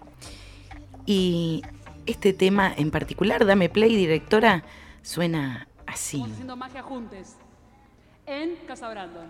Y 1.04 1.62
este 2.06 2.32
tema 2.32 2.72
en 2.76 2.90
particular, 2.90 3.44
Dame 3.44 3.68
Play, 3.68 3.94
directora, 3.94 4.64
suena 5.02 5.68
así. 5.86 6.16
Estamos 6.16 6.32
haciendo 6.32 6.56
magia 6.56 6.82
juntos 6.82 7.36
en 8.26 8.56
Casa 8.66 8.88
Brandon. 8.88 9.26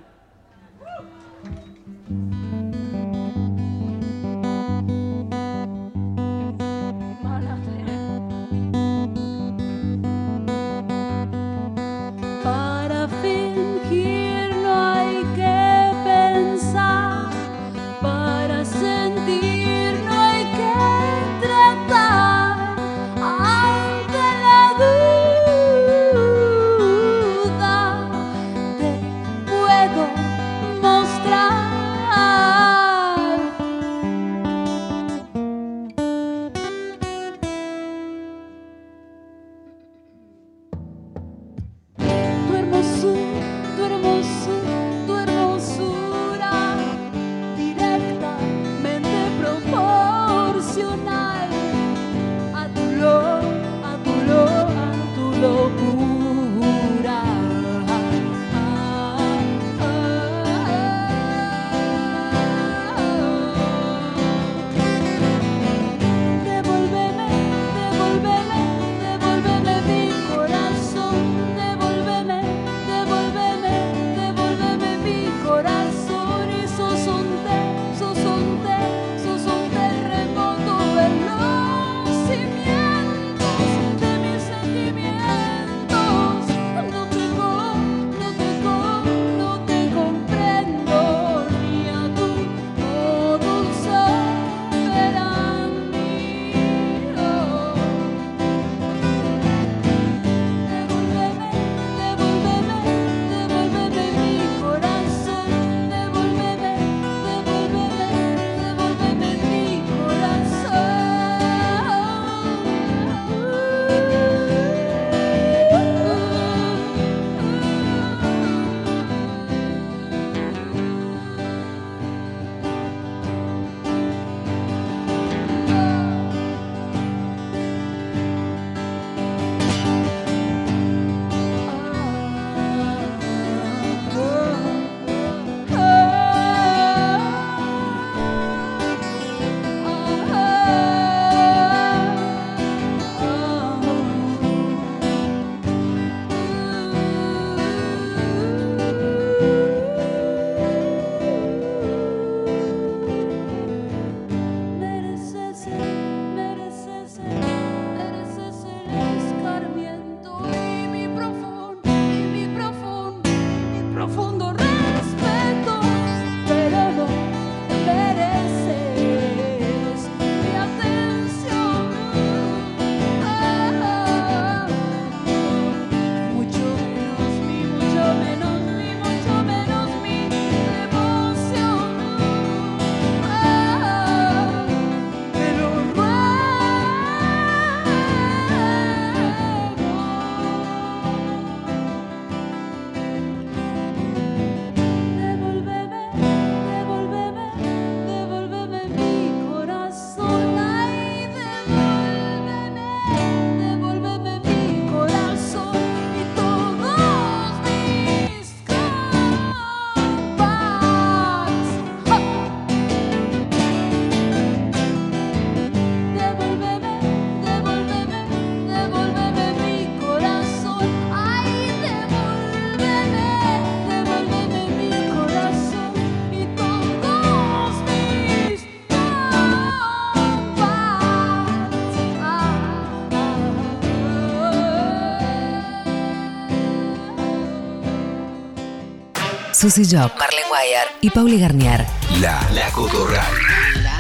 Susy 239.68 239.83
Jock, 239.85 240.16
Marlene 240.16 240.48
Guayar 240.48 240.87
y 241.00 241.11
Pauli 241.11 241.40
Garnier. 241.40 241.85
La, 242.20 242.40
la 242.55 242.70
Cotorral. 242.70 243.35
La 243.83 243.98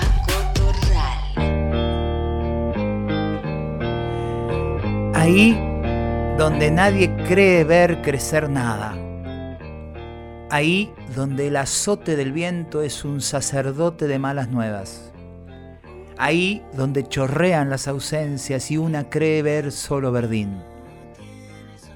Cotorral. 0.54 1.24
Ahí 5.12 5.58
donde 6.38 6.70
nadie 6.70 7.12
cree 7.26 7.64
ver 7.64 8.00
crecer 8.00 8.48
nada. 8.48 8.94
Ahí 10.50 10.92
donde 11.16 11.48
el 11.48 11.56
azote 11.56 12.14
del 12.14 12.30
viento 12.30 12.82
es 12.82 13.04
un 13.04 13.20
sacerdote 13.20 14.06
de 14.06 14.20
malas 14.20 14.50
nuevas. 14.50 15.10
Ahí 16.16 16.62
donde 16.74 17.08
chorrean 17.08 17.70
las 17.70 17.88
ausencias 17.88 18.70
y 18.70 18.76
una 18.76 19.10
cree 19.10 19.42
ver 19.42 19.72
solo 19.72 20.12
verdín. 20.12 20.62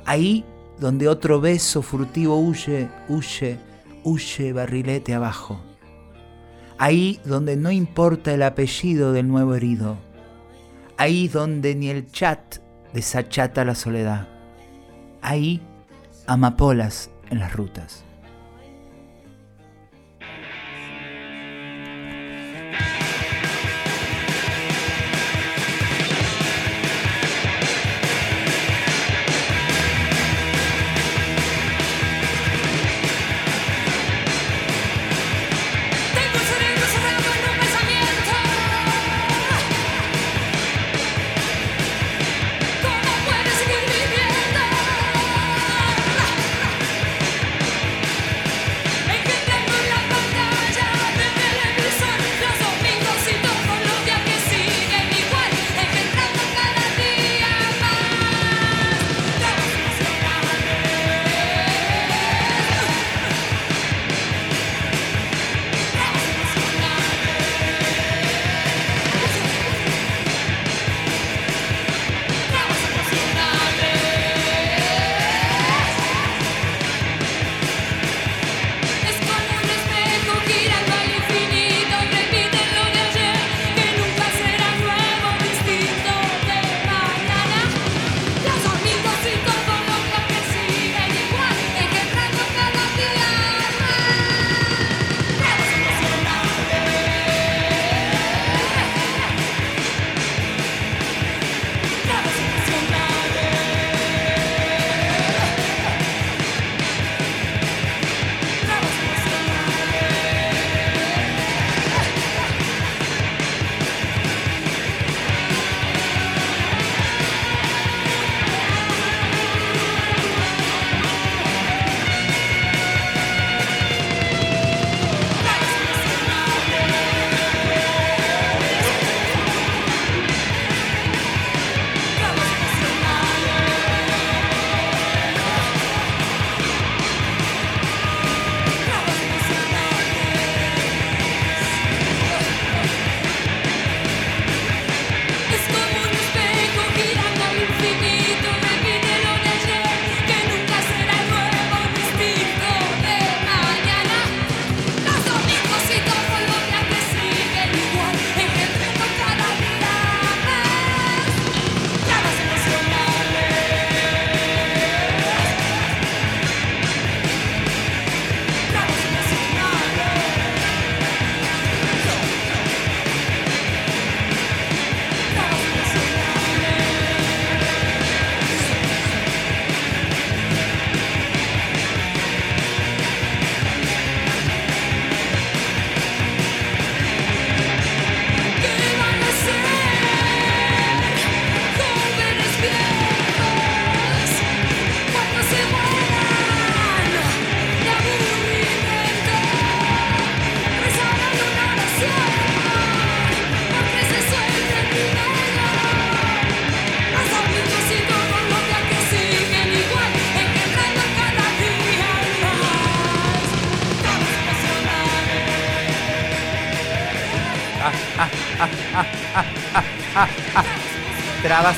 Ahí 0.07 0.45
donde 0.81 1.09
otro 1.09 1.41
beso 1.41 1.83
furtivo 1.83 2.37
huye, 2.37 2.89
huye, 3.09 3.59
huye 4.03 4.53
barrilete 4.53 5.15
abajo. 5.15 5.61
Ahí 6.79 7.21
donde 7.27 7.57
no 7.57 7.71
importa 7.71 8.33
el 8.33 8.43
apellido 8.43 9.13
del 9.13 9.29
nuevo 9.29 9.55
herido. 9.55 9.99
Ahí 10.97 11.29
donde 11.29 11.75
ni 11.75 11.91
el 11.91 12.11
chat 12.11 12.57
desachata 12.95 13.65
la 13.67 13.75
soledad. 13.75 14.29
Ahí 15.21 15.61
amapolas 16.27 17.11
en 17.29 17.41
las 17.41 17.53
rutas. 17.53 18.05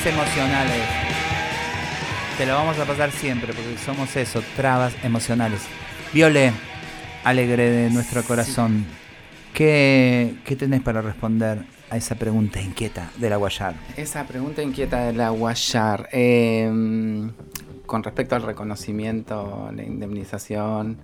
Trabas 0.03 0.05
emocionales. 0.05 0.81
Te 2.37 2.45
lo 2.45 2.55
vamos 2.55 2.77
a 2.79 2.85
pasar 2.85 3.11
siempre 3.11 3.53
porque 3.53 3.77
somos 3.77 4.15
eso, 4.15 4.41
trabas 4.55 4.93
emocionales. 5.03 5.61
Viole, 6.13 6.51
alegre 7.23 7.69
de 7.69 7.89
nuestro 7.89 8.23
corazón, 8.23 8.85
¿qué, 9.53 10.35
tenés 10.57 10.81
para 10.81 11.01
responder 11.01 11.63
a 11.89 11.97
esa 11.97 12.15
pregunta 12.15 12.61
inquieta 12.61 13.11
de 13.17 13.29
la 13.29 13.37
Guayar? 13.37 13.75
Esa 13.95 14.25
pregunta 14.25 14.61
inquieta 14.61 15.05
de 15.05 15.13
la 15.13 15.29
Guayar. 15.29 16.09
Em, 16.11 17.31
con 17.85 18.03
respecto 18.03 18.35
al 18.35 18.43
reconocimiento, 18.43 19.69
la 19.73 19.83
indemnización 19.83 20.97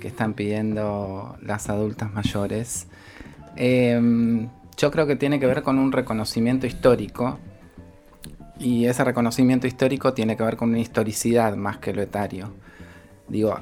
que 0.00 0.08
están 0.08 0.34
pidiendo 0.34 1.36
las 1.42 1.68
adultas 1.68 2.12
mayores, 2.12 2.86
em, 3.56 4.48
yo 4.76 4.90
creo 4.90 5.06
que 5.06 5.16
tiene 5.16 5.38
que 5.38 5.46
ver 5.46 5.62
con 5.62 5.78
un 5.78 5.92
reconocimiento 5.92 6.66
histórico 6.66 7.38
y 8.58 8.86
ese 8.86 9.04
reconocimiento 9.04 9.66
histórico 9.66 10.14
tiene 10.14 10.36
que 10.36 10.42
ver 10.42 10.56
con 10.56 10.70
una 10.70 10.78
historicidad 10.78 11.56
más 11.56 11.78
que 11.78 11.92
lo 11.92 12.02
etario. 12.02 12.52
Digo, 13.28 13.58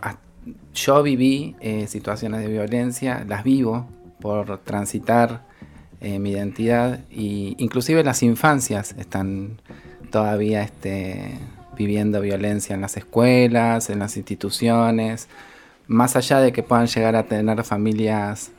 yo 0.74 1.02
viví 1.02 1.56
eh, 1.60 1.86
situaciones 1.86 2.40
de 2.40 2.48
violencia, 2.48 3.24
las 3.26 3.44
vivo 3.44 3.86
por 4.20 4.58
transitar 4.58 5.42
eh, 6.00 6.18
mi 6.18 6.30
identidad 6.30 7.00
y 7.10 7.54
inclusive 7.58 8.02
las 8.02 8.22
infancias 8.22 8.94
están 8.98 9.60
todavía 10.10 10.62
este, 10.62 11.38
viviendo 11.76 12.20
violencia 12.20 12.74
en 12.74 12.80
las 12.80 12.96
escuelas, 12.96 13.88
en 13.88 14.00
las 14.00 14.16
instituciones, 14.16 15.28
más 15.86 16.16
allá 16.16 16.40
de 16.40 16.52
que 16.52 16.62
puedan 16.62 16.86
llegar 16.86 17.16
a 17.16 17.24
tener 17.24 17.62
familias 17.64 18.50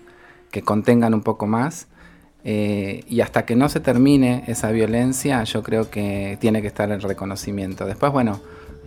que 0.52 0.62
contengan 0.62 1.14
un 1.14 1.22
poco 1.22 1.48
más, 1.48 1.88
eh, 2.46 3.04
y 3.08 3.22
hasta 3.22 3.46
que 3.46 3.56
no 3.56 3.70
se 3.70 3.80
termine 3.80 4.44
esa 4.48 4.72
violencia, 4.72 5.44
yo 5.44 5.64
creo 5.64 5.90
que 5.90 6.38
tiene 6.42 6.62
que 6.62 6.68
estar 6.68 6.92
el 6.92 7.02
reconocimiento. 7.02 7.86
Después, 7.86 8.12
bueno, 8.12 8.42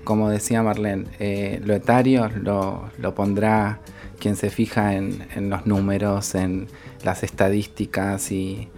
como 0.04 0.28
decía 0.28 0.62
Marlene, 0.62 1.07
eh, 1.18 1.61
lo 1.64 1.74
etario 1.74 2.28
lo, 2.28 3.14
pondrá 3.14 3.80
quien 4.18 4.36
se 4.36 4.50
fija 4.50 4.94
en, 4.94 5.50
los 5.50 5.66
números, 5.66 6.34
en 6.34 6.68
las 7.02 7.22
estadísticas 7.22 8.30
y, 8.30 8.68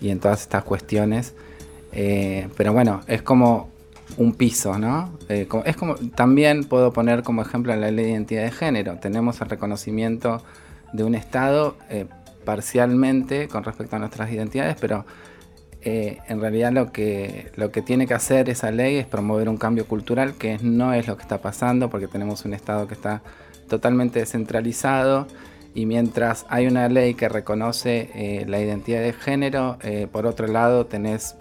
en 0.00 0.20
todas 0.20 0.42
estas 0.42 0.62
cuestiones. 0.62 1.34
Eh, 1.92 2.48
pero 2.56 2.72
bueno, 2.72 3.00
es 3.08 3.22
como 3.22 3.70
un 4.16 4.34
piso, 4.34 4.78
¿no? 4.78 5.12
es 5.28 5.76
como, 5.76 5.96
también 6.14 6.64
puedo 6.64 6.92
poner 6.92 7.22
como 7.22 7.42
ejemplo 7.42 7.74
la 7.76 7.90
ley 7.90 8.04
de 8.04 8.10
identidad 8.12 8.44
de 8.44 8.50
género. 8.50 8.98
Tenemos 8.98 9.40
el 9.40 9.50
reconocimiento 9.50 10.42
de 10.92 11.04
un 11.04 11.14
Estado 11.14 11.76
parcialmente 12.48 13.46
con 13.46 13.62
respecto 13.62 13.96
a 13.96 13.98
nuestras 13.98 14.32
identidades, 14.32 14.78
pero 14.80 15.04
eh, 15.82 16.16
en 16.28 16.40
realidad 16.40 16.72
lo 16.72 16.92
que, 16.92 17.52
lo 17.56 17.70
que 17.70 17.82
tiene 17.82 18.06
que 18.06 18.14
hacer 18.14 18.48
esa 18.48 18.70
ley 18.70 18.96
es 18.96 19.04
promover 19.04 19.50
un 19.50 19.58
cambio 19.58 19.84
cultural 19.84 20.32
que 20.32 20.56
no 20.62 20.94
es 20.94 21.06
lo 21.06 21.18
que 21.18 21.24
está 21.24 21.42
pasando 21.42 21.90
porque 21.90 22.08
tenemos 22.08 22.46
un 22.46 22.54
Estado 22.54 22.88
que 22.88 22.94
está 22.94 23.20
totalmente 23.68 24.20
descentralizado 24.20 25.26
y 25.74 25.84
mientras 25.84 26.46
hay 26.48 26.68
una 26.68 26.88
ley 26.88 27.12
que 27.12 27.28
reconoce 27.28 28.08
eh, 28.14 28.46
la 28.48 28.58
identidad 28.58 29.02
de 29.02 29.12
género, 29.12 29.76
eh, 29.82 30.06
por 30.10 30.24
otro 30.24 30.46
lado 30.46 30.86
tenés 30.86 31.36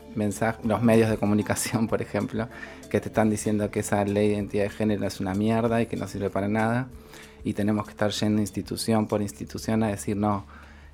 los 0.66 0.82
medios 0.82 1.10
de 1.10 1.16
comunicación, 1.16 1.88
por 1.91 2.01
ejemplo, 2.01 2.49
que 2.89 2.99
te 2.99 3.08
están 3.08 3.30
diciendo 3.30 3.72
que 3.72 3.80
esa 3.80 4.03
ley 4.03 4.28
de 4.28 4.34
identidad 4.34 4.64
de 4.64 4.72
género 4.72 5.08
es 5.08 5.22
una 5.22 5.34
mierda 5.34 5.82
y 5.82 5.86
que 5.86 5.95
no 5.95 6.05
sirve 6.05 6.30
para 6.30 6.49
nada 6.49 6.89
y 7.45 7.53
tenemos 7.53 7.86
que 7.86 7.91
estar 7.91 8.12
yendo 8.12 8.41
institución 8.41 9.08
por 9.08 9.22
institución 9.22 9.84
a 9.84 9.88
decir 9.88 10.18
no, 10.18 10.45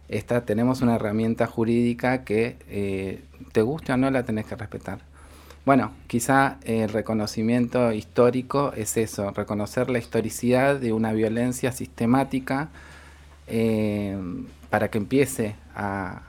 esta, 0.09 0.45
tenemos 0.45 0.81
una 0.81 0.95
herramienta 0.95 1.47
jurídica 1.47 2.23
que 2.23 2.57
eh, 2.69 3.23
te 3.51 3.61
guste 3.61 3.93
o 3.93 3.97
no 3.97 4.11
la 4.11 4.23
tenés 4.23 4.45
que 4.45 4.55
respetar. 4.55 4.99
Bueno, 5.65 5.91
quizá 6.07 6.57
el 6.63 6.89
reconocimiento 6.89 7.93
histórico 7.93 8.73
es 8.75 8.97
eso, 8.97 9.31
reconocer 9.31 9.89
la 9.89 9.97
historicidad 9.97 10.75
de 10.75 10.91
una 10.91 11.13
violencia 11.13 11.71
sistemática 11.71 12.69
eh, 13.47 14.17
para 14.69 14.89
que 14.89 14.97
empiece 14.97 15.55
a, 15.75 16.23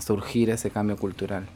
surgir 0.00 0.50
ese 0.50 0.68
cambio 0.68 0.98
cultural. 0.98 1.46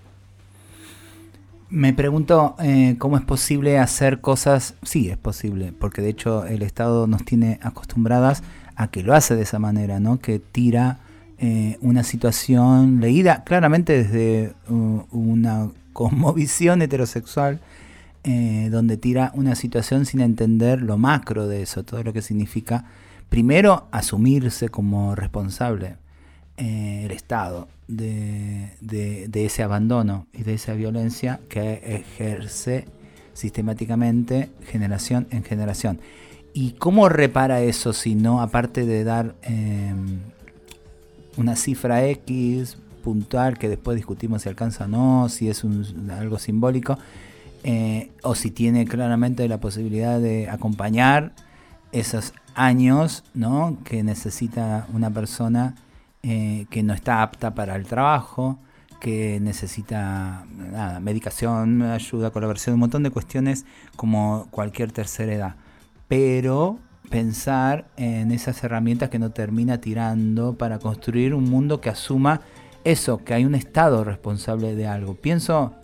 Me 1.69 1.93
pregunto 1.93 2.57
eh, 2.59 2.97
cómo 2.99 3.19
es 3.19 3.23
posible 3.23 3.79
hacer 3.79 4.23
cosas, 4.23 4.75
sí 4.83 5.11
es 5.11 5.19
posible, 5.19 5.75
porque 5.79 6.01
de 6.01 6.09
hecho 6.09 6.47
el 6.47 6.63
Estado 6.63 7.07
nos 7.07 7.23
tiene 7.27 7.61
acostumbradas 7.63 8.43
a 8.77 8.89
que 8.89 9.03
lo 9.03 9.13
hace 9.13 9.37
de 9.37 9.43
esa 9.43 9.59
manera, 9.59 10.01
¿no? 10.01 10.21
Que 10.21 10.39
tira 10.39 11.01
eh, 11.43 11.79
una 11.81 12.05
situación 12.05 13.01
leída 13.01 13.45
claramente 13.45 14.05
desde 14.05 14.53
uh, 14.69 15.07
una 15.11 15.71
cosmovisión 15.95 16.83
heterosexual, 16.83 17.61
eh, 18.25 18.69
donde 18.71 18.99
tira 18.99 19.33
una 19.35 19.55
situación 19.55 20.05
sin 20.05 20.21
entender 20.21 20.83
lo 20.83 20.99
macro 20.99 21.49
de 21.49 21.63
eso, 21.63 21.83
todo 21.83 22.03
lo 22.03 22.13
que 22.13 22.21
significa, 22.21 22.85
primero, 23.31 23.89
asumirse 23.91 24.69
como 24.69 25.15
responsable 25.15 25.97
eh, 26.59 27.05
el 27.07 27.11
Estado 27.11 27.69
de, 27.89 28.75
de, 28.83 29.47
ese 29.47 29.63
abandono 29.63 30.27
y 30.35 30.43
de 30.43 30.53
esa 30.53 30.75
violencia 30.75 31.41
que 31.49 31.81
ejerce 31.87 32.85
sistemáticamente 33.33 34.51
generación 34.67 35.27
en 35.31 35.43
generación. 35.43 36.01
¿Y 36.53 36.73
cómo 36.73 37.09
repara 37.09 37.63
eso 37.63 37.95
si 37.95 38.15
no, 38.15 38.43
aparte 38.43 38.85
de 38.85 39.05
dar 39.05 39.37
una 41.41 41.57
cifra 41.57 42.05
X 42.07 42.77
puntual 43.03 43.59
que 43.59 43.69
después 43.69 43.97
discutimos 43.97 44.43
si 44.43 44.49
alcanza 44.49 44.85
o 44.85 44.89
no, 44.89 45.29
si 45.29 45.49
es 45.49 45.65
algo 46.11 46.39
simbólico, 46.39 46.99
eh, 47.65 48.11
o 48.23 48.35
si 48.35 48.51
tiene 48.51 48.85
claramente 48.85 49.49
la 49.49 49.59
posibilidad 49.59 50.21
de 50.21 50.49
acompañar 50.51 51.33
esos 51.93 52.35
años 52.55 53.25
¿no? 53.35 53.79
que 53.85 54.03
necesita 54.03 54.87
una 54.93 55.11
persona 55.11 55.75
eh, 56.23 56.67
que 56.71 56.83
no 56.83 56.93
está 56.93 57.23
apta 57.23 57.55
para 57.55 57.75
el 57.77 57.87
trabajo, 57.87 58.59
que 59.01 59.41
necesita 59.41 60.45
nada, 60.55 61.01
medicación, 61.01 61.83
ayuda, 61.83 62.31
colaboración, 62.31 62.75
un 62.75 62.81
montón 62.81 63.03
de 63.03 63.11
cuestiones 63.11 63.65
como 63.97 64.47
cualquier 64.51 64.93
tercera 64.93 65.33
edad. 65.33 65.55
Pero 66.07 66.79
pensar 67.11 67.89
en 67.97 68.31
esas 68.31 68.63
herramientas 68.65 69.11
que 69.11 69.19
no 69.19 69.33
termina 69.33 69.81
tirando 69.81 70.55
para 70.57 70.79
construir 70.79 71.35
un 71.35 71.45
mundo 71.45 71.81
que 71.81 71.91
asuma 71.91 72.41
eso, 72.85 73.19
que 73.25 73.35
hay 73.35 73.45
un 73.45 73.55
Estado 73.55 74.05
responsable 74.05 74.75
de 74.75 74.87
algo. 74.87 75.15
Pienso, 75.17 75.75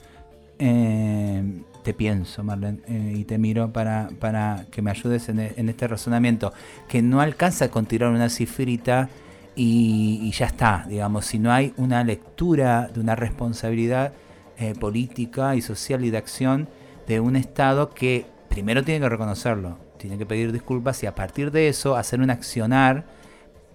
eh, 0.59 1.63
te 1.83 1.93
pienso, 1.93 2.43
Marlene, 2.43 2.79
eh, 2.87 3.15
y 3.17 3.25
te 3.25 3.39
miro 3.39 3.73
para, 3.73 4.09
para 4.21 4.67
que 4.71 4.81
me 4.83 4.91
ayudes 4.91 5.29
en, 5.29 5.69
este 5.69 5.89
razonamiento, 5.89 6.53
que 6.89 7.03
no 7.03 7.21
alcanza 7.21 7.71
con 7.71 7.87
tirar 7.87 8.11
una 8.11 8.31
cifrita 8.31 9.11
y, 9.57 10.31
ya 10.33 10.47
está, 10.47 10.87
digamos, 10.89 11.27
si 11.27 11.39
no 11.39 11.53
hay 11.53 11.75
una 11.77 12.05
lectura 12.05 12.89
de 12.93 13.01
una 13.01 13.17
responsabilidad 13.17 14.13
eh, 14.59 14.75
política 14.79 15.57
y 15.57 15.61
social 15.61 16.05
y 16.05 16.11
de 16.11 16.19
acción 16.19 16.69
de 17.09 17.21
un 17.21 17.37
Estado 17.37 17.91
que 17.91 18.27
primero 18.49 18.85
tiene 18.85 19.01
que 19.01 19.09
reconocerlo, 19.09 19.86
tiene 20.07 20.19
que 20.19 20.27
pedir 20.27 20.53
disculpas 20.53 21.03
y 21.03 21.07
a 21.07 21.17
partir 21.17 21.51
de 21.51 21.67
eso 21.69 21.97
hacer 21.97 22.21
un 22.21 22.31
accionar 22.31 23.07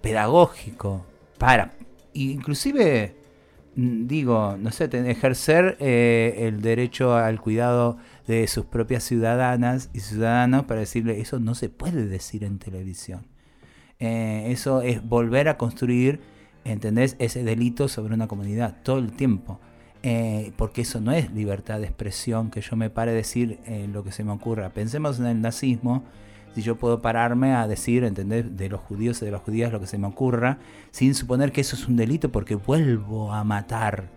pedagógico 0.02 1.06
para, 1.38 1.74
inclusive, 2.14 3.16
mm, 3.76 4.08
digo, 4.08 4.56
no 4.58 4.72
sé, 4.72 4.90
ejercer 5.10 5.76
eh, 5.82 6.48
el 6.48 6.62
derecho 6.62 7.16
al 7.16 7.42
cuidado 7.42 7.98
de 8.28 8.48
sus 8.48 8.64
propias 8.66 9.04
ciudadanas 9.04 9.90
y 9.94 10.00
ciudadanos 10.00 10.64
para 10.66 10.80
decirle, 10.80 11.20
eso 11.20 11.40
no 11.40 11.54
se 11.54 11.68
puede 11.68 12.06
decir 12.06 12.46
en 12.46 12.60
televisión. 12.60 13.28
Eh, 14.00 14.46
eso 14.48 14.82
es 14.82 15.04
volver 15.06 15.50
a 15.50 15.58
construir, 15.58 16.22
¿entendés? 16.64 17.18
Ese 17.20 17.44
delito 17.44 17.90
sobre 17.90 18.14
una 18.14 18.30
comunidad 18.30 18.78
todo 18.84 19.00
el 19.00 19.12
tiempo. 19.12 19.60
Eh, 20.04 20.52
porque 20.56 20.82
eso 20.82 21.00
no 21.00 21.12
es 21.12 21.32
libertad 21.32 21.80
de 21.80 21.86
expresión, 21.86 22.50
que 22.50 22.62
yo 22.62 22.76
me 22.76 22.90
pare 22.90 23.12
a 23.12 23.14
decir 23.14 23.60
eh, 23.66 23.88
lo 23.92 24.04
que 24.04 24.12
se 24.12 24.24
me 24.24 24.32
ocurra. 24.32 24.70
Pensemos 24.70 25.20
en 25.20 25.28
el 25.28 25.42
nazismo, 25.42 26.04
si 26.56 26.62
yo 26.64 26.76
puedo 26.76 27.02
pararme 27.02 27.54
a 27.54 27.68
decir, 27.68 28.04
¿entendés? 28.04 28.58
De 28.58 28.68
los 28.68 28.82
judíos 28.82 29.22
y 29.22 29.26
de 29.26 29.32
las 29.32 29.42
judías 29.42 29.72
lo 29.72 29.80
que 29.80 29.88
se 29.88 30.00
me 30.00 30.08
ocurra, 30.08 30.58
sin 30.90 31.14
suponer 31.14 31.52
que 31.52 31.62
eso 31.62 31.76
es 31.76 31.88
un 31.88 31.98
delito, 31.98 32.32
porque 32.32 32.56
vuelvo 32.56 33.32
a 33.32 33.44
matar 33.44 34.10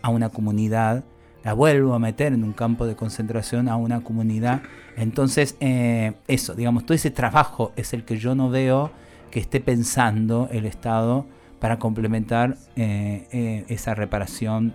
a 0.00 0.10
una 0.10 0.28
comunidad, 0.28 1.04
la 1.42 1.54
vuelvo 1.54 1.94
a 1.94 1.98
meter 1.98 2.32
en 2.32 2.44
un 2.44 2.52
campo 2.52 2.86
de 2.86 2.94
concentración 2.94 3.68
a 3.68 3.76
una 3.76 4.02
comunidad. 4.04 4.62
Entonces, 4.96 5.56
eh, 5.58 6.12
eso, 6.28 6.54
digamos, 6.54 6.86
todo 6.86 6.94
ese 6.94 7.10
trabajo 7.10 7.72
es 7.74 7.92
el 7.94 8.04
que 8.04 8.16
yo 8.16 8.36
no 8.36 8.48
veo 8.48 8.92
que 9.32 9.40
esté 9.40 9.58
pensando 9.58 10.48
el 10.52 10.66
Estado 10.66 11.26
para 11.58 11.78
complementar 11.78 12.58
esa 12.76 13.94
reparación 13.94 14.74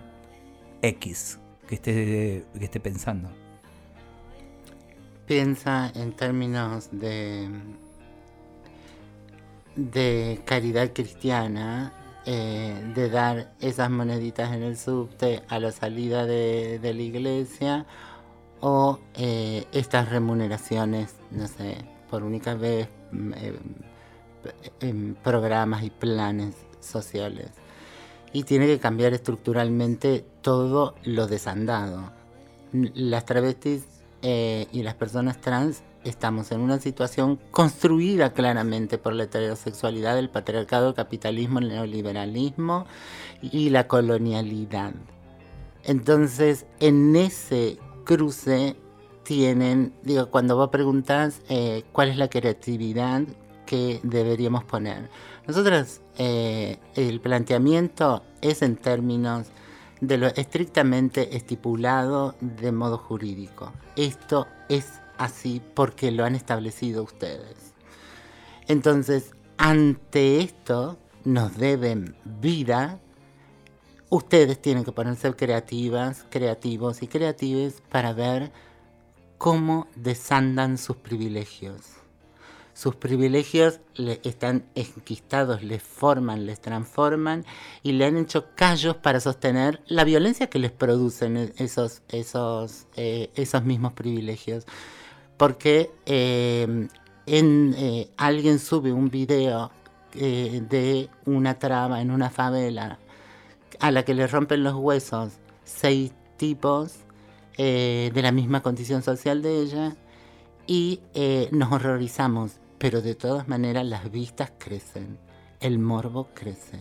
X 0.82 1.38
que 1.68 1.74
esté, 1.74 2.44
que 2.58 2.64
esté 2.64 2.80
pensando. 2.80 3.28
Piensa 5.26 5.92
en 5.94 6.12
términos 6.12 6.88
de, 6.90 7.48
de 9.76 10.40
caridad 10.46 10.90
cristiana, 10.94 11.92
eh, 12.24 12.74
de 12.94 13.10
dar 13.10 13.52
esas 13.60 13.90
moneditas 13.90 14.52
en 14.52 14.62
el 14.62 14.76
subte 14.76 15.42
a 15.48 15.58
la 15.58 15.70
salida 15.70 16.26
de, 16.26 16.80
la 16.82 17.02
iglesia 17.02 17.86
o 18.60 18.98
eh, 19.14 19.66
estas 19.72 20.08
remuneraciones, 20.08 21.14
no 21.30 21.46
sé, 21.46 21.84
por 22.10 22.22
única 22.22 22.54
vez 22.54 22.88
mm, 23.12 23.32
eh, 23.34 23.58
en 24.80 25.14
programas 25.22 25.84
y 25.84 25.90
planes 25.90 26.54
sociales 26.80 27.50
y 28.32 28.44
tiene 28.44 28.66
que 28.66 28.78
cambiar 28.78 29.14
estructuralmente 29.14 30.24
todo 30.42 30.94
lo 31.04 31.26
desandado. 31.26 32.12
Las 32.72 33.24
travestis 33.24 33.84
eh, 34.22 34.66
y 34.72 34.82
las 34.82 34.94
personas 34.94 35.40
trans 35.40 35.82
estamos 36.04 36.52
en 36.52 36.60
una 36.60 36.78
situación 36.78 37.38
construida 37.50 38.32
claramente 38.32 38.98
por 38.98 39.12
la 39.14 39.24
heterosexualidad, 39.24 40.18
el 40.18 40.30
patriarcado, 40.30 40.88
el 40.88 40.94
capitalismo, 40.94 41.58
el 41.58 41.68
neoliberalismo 41.68 42.86
y 43.42 43.70
la 43.70 43.86
colonialidad. 43.88 44.92
Entonces, 45.84 46.66
en 46.80 47.16
ese 47.16 47.78
cruce 48.04 48.76
tienen, 49.22 49.94
digo, 50.02 50.30
cuando 50.30 50.56
vos 50.56 50.70
preguntas 50.70 51.42
eh, 51.48 51.84
cuál 51.92 52.08
es 52.08 52.16
la 52.16 52.28
creatividad 52.28 53.22
que 53.68 54.00
deberíamos 54.02 54.64
poner. 54.64 55.10
Nosotros, 55.46 56.00
eh, 56.16 56.78
el 56.94 57.20
planteamiento 57.20 58.24
es 58.40 58.62
en 58.62 58.76
términos 58.76 59.48
de 60.00 60.16
lo 60.16 60.28
estrictamente 60.28 61.36
estipulado 61.36 62.34
de 62.40 62.72
modo 62.72 62.96
jurídico. 62.96 63.72
Esto 63.94 64.46
es 64.70 65.00
así 65.18 65.60
porque 65.74 66.10
lo 66.10 66.24
han 66.24 66.34
establecido 66.34 67.02
ustedes. 67.02 67.74
Entonces, 68.68 69.32
ante 69.58 70.40
esto 70.40 70.98
nos 71.24 71.58
deben 71.58 72.16
vida, 72.24 73.00
ustedes 74.08 74.62
tienen 74.62 74.84
que 74.84 74.92
ponerse 74.92 75.30
creativas, 75.34 76.24
creativos 76.30 77.02
y 77.02 77.06
creatives 77.06 77.82
para 77.90 78.14
ver 78.14 78.50
cómo 79.36 79.88
desandan 79.94 80.78
sus 80.78 80.96
privilegios. 80.96 81.97
Sus 82.78 82.94
privilegios 82.94 83.80
le 83.96 84.20
están 84.22 84.64
enquistados, 84.76 85.64
les 85.64 85.82
forman, 85.82 86.46
les 86.46 86.60
transforman 86.60 87.44
y 87.82 87.90
le 87.90 88.04
han 88.04 88.16
hecho 88.16 88.54
callos 88.54 88.94
para 88.94 89.18
sostener 89.18 89.82
la 89.88 90.04
violencia 90.04 90.48
que 90.48 90.60
les 90.60 90.70
producen 90.70 91.36
e-, 91.36 91.52
esos, 91.56 92.02
esos, 92.08 92.86
eh, 92.94 93.30
esos 93.34 93.64
mismos 93.64 93.94
privilegios. 93.94 94.64
Porque 95.36 95.90
eh, 96.06 96.86
en, 97.26 97.74
eh, 97.76 98.10
alguien 98.16 98.60
sube 98.60 98.92
un 98.92 99.10
video 99.10 99.72
de 100.12 101.10
una 101.26 101.58
trama 101.58 102.00
en 102.00 102.12
una 102.12 102.30
favela 102.30 103.00
a 103.80 103.90
la 103.90 104.04
que 104.04 104.14
le 104.14 104.28
rompen 104.28 104.62
los 104.62 104.74
huesos 104.74 105.32
seis 105.64 106.12
tipos 106.36 106.98
de 107.56 108.12
la 108.14 108.30
misma 108.30 108.62
condición 108.62 109.02
social 109.02 109.42
de 109.42 109.62
ella 109.62 109.96
y 110.66 111.00
nos 111.50 111.72
horrorizamos 111.72 112.60
pero 112.78 113.02
de 113.02 113.14
todas 113.14 113.48
maneras 113.48 113.84
las 113.84 114.10
vistas 114.10 114.52
crecen, 114.58 115.18
el 115.60 115.78
morbo 115.78 116.28
crece. 116.34 116.78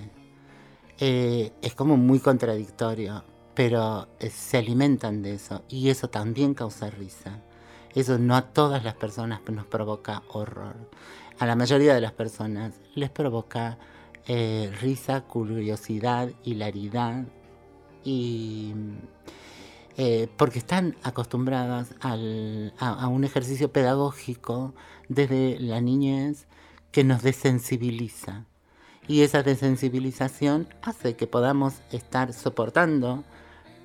Eh, 1.00 1.52
es 1.62 1.76
como 1.76 1.98
muy 1.98 2.20
contradictorio, 2.20 3.24
pero 3.54 4.08
eh, 4.20 4.30
se 4.30 4.58
alimentan 4.58 5.22
de 5.22 5.34
eso 5.34 5.64
y 5.70 5.90
eso 5.90 6.10
también 6.10 6.54
causa 6.54 6.90
risa. 6.90 7.42
Eso 7.94 8.20
no 8.20 8.36
a 8.36 8.44
todas 8.44 8.84
las 8.84 8.96
personas 8.96 9.42
nos 9.50 9.66
provoca 9.66 10.22
horror. 10.30 10.76
A 11.40 11.46
la 11.46 11.56
mayoría 11.56 11.96
de 11.96 12.02
las 12.02 12.14
personas 12.14 12.74
les 12.94 13.10
provoca 13.10 13.78
eh, 14.28 14.72
risa, 14.82 15.22
curiosidad, 15.22 16.30
hilaridad 16.44 17.26
y 18.04 18.74
eh, 20.00 20.30
porque 20.38 20.60
están 20.60 20.96
acostumbradas 21.02 21.96
a, 22.02 23.08
un 23.08 23.24
ejercicio 23.24 23.72
pedagógico 23.72 24.76
desde 25.10 25.60
la 25.60 25.82
niñez 25.82 26.46
que 26.92 27.04
nos 27.04 27.24
desensibiliza. 27.24 28.46
Y 29.08 29.24
esa 29.24 29.42
desensibilización 29.42 30.68
hace 30.84 31.16
que 31.16 31.26
podamos 31.26 31.82
estar 31.92 32.32
soportando 32.34 33.24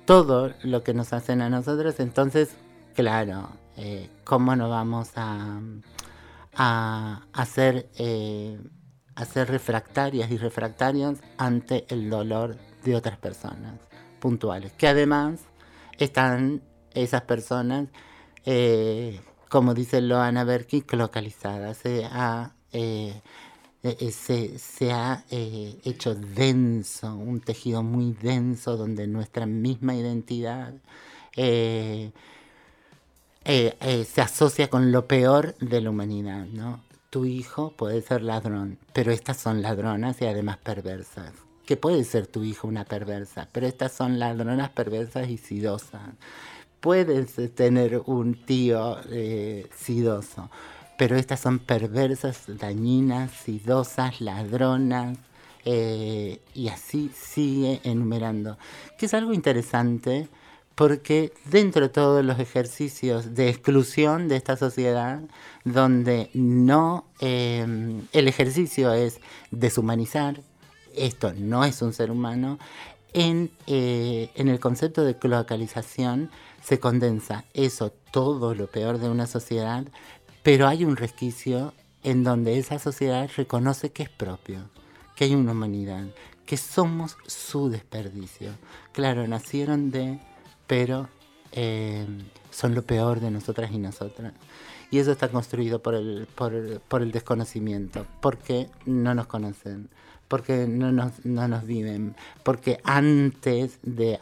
todo 0.05 0.53
lo 0.61 0.83
que 0.83 0.93
nos 0.93 1.13
hacen 1.13 1.41
a 1.41 1.49
nosotros. 1.49 1.99
Entonces, 1.99 2.57
claro, 2.93 3.49
eh, 3.77 4.07
¿cómo 4.23 4.55
no 4.55 4.69
vamos 4.69 5.13
a, 5.15 5.61
hacer, 7.33 7.89
eh, 7.97 8.61
hacer 9.15 9.49
refractarias 9.49 10.29
y 10.29 10.37
refractarios 10.37 11.17
ante 11.39 11.85
el 11.89 12.11
dolor 12.11 12.57
de 12.83 12.95
otras 12.95 13.17
personas 13.17 13.79
puntuales? 14.19 14.73
Que 14.73 14.87
además 14.87 15.39
están 15.97 16.61
esas 16.93 17.21
personas, 17.23 17.89
eh, 18.45 19.19
como 19.49 19.73
dice 19.73 20.01
Loana 20.01 20.43
Berkey, 20.43 20.83
localizadas. 20.91 21.77
Se 21.77 22.05
ha, 22.05 22.53
eh, 22.71 23.21
eh, 23.83 24.11
se, 24.11 24.91
ha 24.91 25.23
hecho 25.29 26.15
denso, 26.15 27.15
un 27.15 27.41
tejido 27.41 27.83
muy 27.83 28.13
denso 28.13 28.77
donde 28.77 29.07
nuestra 29.07 29.45
misma 29.45 29.95
identidad 29.95 30.73
se 31.35 32.13
asocia 34.21 34.69
con 34.69 34.91
lo 34.91 35.07
peor 35.07 35.55
de 35.59 35.81
la 35.81 35.89
humanidad. 35.89 36.45
¿no? 36.45 36.81
Tu 37.09 37.25
hijo 37.25 37.73
puede 37.75 38.01
ser 38.01 38.21
ladrón, 38.21 38.79
pero 38.93 39.11
estas 39.11 39.37
son 39.37 39.61
ladronas 39.61 40.21
y 40.21 40.25
además 40.25 40.57
perversas 40.57 41.42
que 41.65 41.77
puede 41.77 42.03
ser 42.03 42.27
tu 42.27 42.43
hijo 42.43 42.67
una 42.67 42.85
perversa, 42.85 43.47
pero 43.51 43.67
estas 43.67 43.93
son 43.93 44.19
ladronas 44.19 44.69
perversas 44.69 45.29
y 45.29 45.37
sidosas. 45.37 46.01
Puedes 46.79 47.55
tener 47.55 48.01
un 48.05 48.45
tío 48.45 48.97
eh, 49.09 49.69
sidoso, 49.75 50.49
pero 50.97 51.15
estas 51.15 51.39
son 51.39 51.59
perversas, 51.59 52.43
dañinas, 52.47 53.31
sidosas, 53.31 54.19
ladronas, 54.19 55.17
eh, 55.65 56.41
y 56.53 56.67
así 56.67 57.09
sigue 57.15 57.79
enumerando. 57.83 58.57
Que 58.97 59.05
es 59.05 59.13
algo 59.13 59.33
interesante 59.33 60.27
porque 60.75 61.31
dentro 61.45 61.83
de 61.83 61.89
todos 61.89 62.25
los 62.25 62.39
ejercicios 62.39 63.35
de 63.35 63.49
exclusión 63.49 64.27
de 64.27 64.35
esta 64.35 64.57
sociedad, 64.57 65.21
donde 65.63 66.29
no 66.33 67.05
eh, 67.21 67.65
el 68.11 68.27
ejercicio 68.27 68.91
es 68.93 69.19
deshumanizar, 69.51 70.41
esto 70.95 71.33
no 71.33 71.63
es 71.65 71.81
un 71.81 71.93
ser 71.93 72.11
humano, 72.11 72.59
eh, 73.13 74.31
en, 74.35 74.47
el 74.47 74.59
concepto 74.59 75.03
de 75.03 75.15
cloacalización 75.15 76.31
se 76.63 76.79
condensa 76.79 77.45
eso, 77.53 77.91
todo 78.11 78.55
lo 78.55 78.67
peor 78.67 78.97
de 78.97 79.09
una 79.09 79.27
sociedad, 79.27 79.85
pero 80.41 80.67
hay 80.67 80.83
un 80.83 80.95
resquicio 80.95 81.73
en 82.01 82.23
donde 82.23 82.57
esa 82.57 82.79
sociedad 82.79 83.29
reconoce 83.37 83.91
que 83.91 84.03
es 84.03 84.09
propio, 84.09 84.69
que 85.15 85.25
hay 85.25 85.35
una 85.35 85.51
humanidad, 85.51 86.05
que 86.45 86.57
somos 86.57 87.17
su 87.27 87.69
desperdicio. 87.69 88.51
Claro, 88.93 89.27
nacieron 89.27 89.91
de, 89.91 90.19
pero 90.65 91.07
eh, 91.51 92.05
son 92.49 92.73
lo 92.73 92.81
peor 92.81 93.19
de 93.19 93.29
nosotras 93.29 93.71
y 93.71 93.77
nosotras. 93.77 94.33
Y 94.89 94.99
eso 94.99 95.11
está 95.11 95.29
construido 95.29 95.81
por 95.81 95.93
el, 95.93 96.27
por, 96.35 96.81
por 96.81 97.03
el 97.03 97.11
desconocimiento, 97.11 98.05
porque 98.21 98.69
no 98.85 99.13
nos 99.13 99.27
conocen 99.27 99.89
porque 100.33 100.65
no 100.67 100.91
nos, 100.91 101.23
no 101.25 101.47
nos 101.47 101.63
viven, 101.63 102.15
porque 102.41 102.79
antes 102.83 103.77
de 103.83 104.17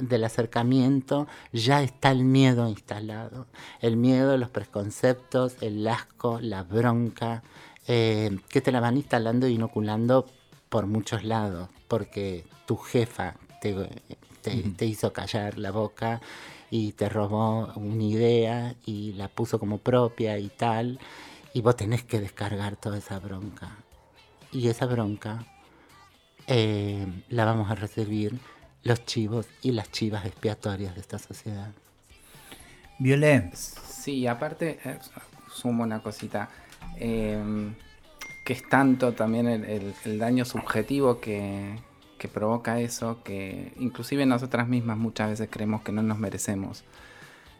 del 0.00 0.24
acercamiento 0.24 1.26
ya 1.52 1.82
está 1.82 2.12
el 2.12 2.24
miedo 2.24 2.66
instalado, 2.66 3.46
el 3.82 3.98
miedo, 3.98 4.38
los 4.38 4.48
preconceptos, 4.48 5.56
el 5.60 5.86
asco, 5.86 6.40
la 6.40 6.62
bronca, 6.62 7.42
eh, 7.86 8.38
que 8.48 8.62
te 8.62 8.72
la 8.72 8.80
van 8.80 8.96
instalando 8.96 9.46
e 9.46 9.50
inoculando 9.50 10.24
por 10.70 10.86
muchos 10.86 11.24
lados, 11.24 11.68
porque 11.88 12.46
tu 12.64 12.78
jefa 12.78 13.34
te, 13.60 13.74
te 14.40 14.86
hizo 14.86 15.12
callar 15.12 15.58
la 15.58 15.72
boca 15.72 16.22
y 16.70 16.92
te 16.92 17.10
robó 17.10 17.70
una 17.76 18.04
idea 18.04 18.76
y 18.86 19.12
la 19.12 19.28
puso 19.28 19.58
como 19.58 19.76
propia 19.76 20.38
y 20.38 20.48
tal, 20.48 20.98
y 21.52 21.60
vos 21.60 21.76
tenés 21.76 22.02
que 22.02 22.18
descargar 22.18 22.76
toda 22.76 22.96
esa 22.96 23.18
bronca 23.18 23.76
y 24.52 24.68
esa 24.68 24.86
bronca 24.86 25.44
eh, 26.46 27.06
la 27.28 27.44
vamos 27.44 27.70
a 27.70 27.74
recibir 27.74 28.38
los 28.82 29.04
chivos 29.04 29.46
y 29.62 29.72
las 29.72 29.90
chivas 29.90 30.26
expiatorias 30.26 30.94
de 30.94 31.00
esta 31.00 31.18
sociedad. 31.18 31.70
Violet. 32.98 33.54
Sí, 33.54 34.26
aparte, 34.26 34.78
eh, 34.84 34.98
sumo 35.52 35.82
una 35.82 36.02
cosita, 36.02 36.48
em, 36.96 37.74
que 38.44 38.52
es 38.54 38.68
tanto 38.68 39.12
también 39.12 39.46
el, 39.46 40.18
daño 40.18 40.44
subjetivo 40.44 41.20
que, 41.20 41.76
que, 42.18 42.28
provoca 42.28 42.80
eso, 42.80 43.22
que 43.22 43.72
inclusive 43.78 44.26
nosotras 44.26 44.68
mismas 44.68 44.96
muchas 44.96 45.30
veces 45.30 45.48
creemos 45.50 45.82
que 45.82 45.92
no 45.92 46.02
nos 46.02 46.18
merecemos. 46.18 46.84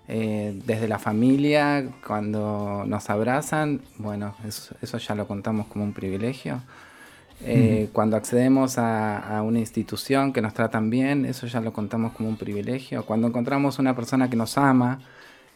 Eh, 0.09 0.61
desde 0.66 0.88
la 0.88 0.98
familia, 0.98 1.86
cuando 2.05 2.84
nos 2.86 3.11
abrazan, 3.11 3.80
bueno, 3.98 4.34
eso, 4.44 4.98
ya 4.98 5.14
lo 5.14 5.28
contamos 5.28 5.66
como 5.68 5.84
un 5.84 5.92
privilegio. 5.92 6.62
Eh, 7.42 7.88
cuando 7.92 8.16
accedemos 8.16 8.76
a, 8.76 9.40
una 9.42 9.61
institución 9.61 10.32
que 10.32 10.42
nos 10.42 10.53
tratan 10.53 10.90
bien, 10.90 11.24
eso 11.24 11.46
ya 11.46 11.61
lo 11.61 11.72
contamos 11.72 12.12
como 12.12 12.28
un 12.28 12.36
privilegio. 12.36 13.07
Cuando 13.07 13.28
encontramos 13.28 13.78
una 13.78 13.94
persona 13.94 14.28
que 14.28 14.36
nos 14.36 14.59
ama, 14.59 15.01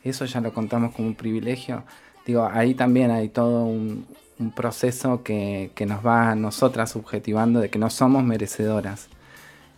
eso 0.04 0.24
ya 0.24 0.40
lo 0.40 0.52
contamos 0.52 0.94
como 0.94 1.08
un 1.08 1.14
privilegio. 1.14 1.82
Digo, 2.26 2.48
ahí 2.50 2.74
también 2.74 3.10
hay 3.10 3.28
todo 3.28 3.64
un, 3.64 4.06
proceso 4.54 5.22
que, 5.22 5.70
nos 5.86 6.04
va 6.04 6.30
a 6.30 6.34
nosotras 6.34 6.90
subjetivando 6.90 7.60
de 7.60 7.70
que 7.70 7.78
no 7.78 7.90
somos 7.90 8.24
merecedoras. 8.24 9.08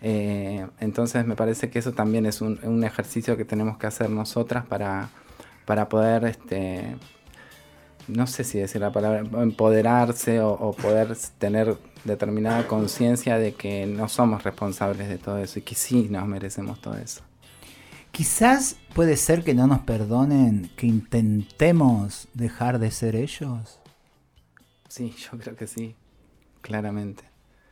Eh, 0.03 0.67
entonces 0.81 1.27
me 1.27 1.37
parece 1.37 1.71
que 1.71 1.79
eso 1.79 1.93
también 1.93 2.27
es 2.27 2.41
un, 2.41 2.85
ejercicio 2.85 3.37
que 3.37 3.45
tenemos 3.45 3.79
que 3.79 3.87
hacer 3.87 4.11
nosotras 4.11 4.67
para, 4.67 5.09
para 5.65 5.89
poder, 5.89 6.25
este, 6.25 6.97
no 8.09 8.27
sé 8.27 8.45
si 8.45 8.59
decir 8.59 8.81
la 8.81 8.93
palabra, 8.93 9.21
empoderarse 9.43 10.41
o, 10.41 10.73
poder 10.73 11.17
tener 11.39 11.77
determinada 12.05 12.69
conciencia 12.69 13.39
de 13.39 13.55
que 13.55 13.87
no 13.87 14.09
somos 14.09 14.45
responsables 14.45 15.09
de 15.09 15.19
todo 15.19 15.39
eso 15.39 15.59
y 15.59 15.63
que 15.63 15.75
sí 15.75 16.09
nos 16.11 16.27
merecemos 16.27 16.81
todo 16.81 16.97
eso. 16.97 17.23
Quizás 18.13 18.77
puede 18.95 19.17
ser 19.17 19.45
que 19.45 19.55
no 19.55 19.67
nos 19.67 19.81
perdonen, 19.81 20.71
que 20.77 20.87
intentemos 20.87 22.29
dejar 22.33 22.79
de 22.79 22.91
ser 22.91 23.15
ellos. 23.15 23.79
Sí, 24.89 25.15
yo 25.19 25.37
creo 25.39 25.57
que 25.57 25.67
sí, 25.67 25.95
claramente. 26.63 27.25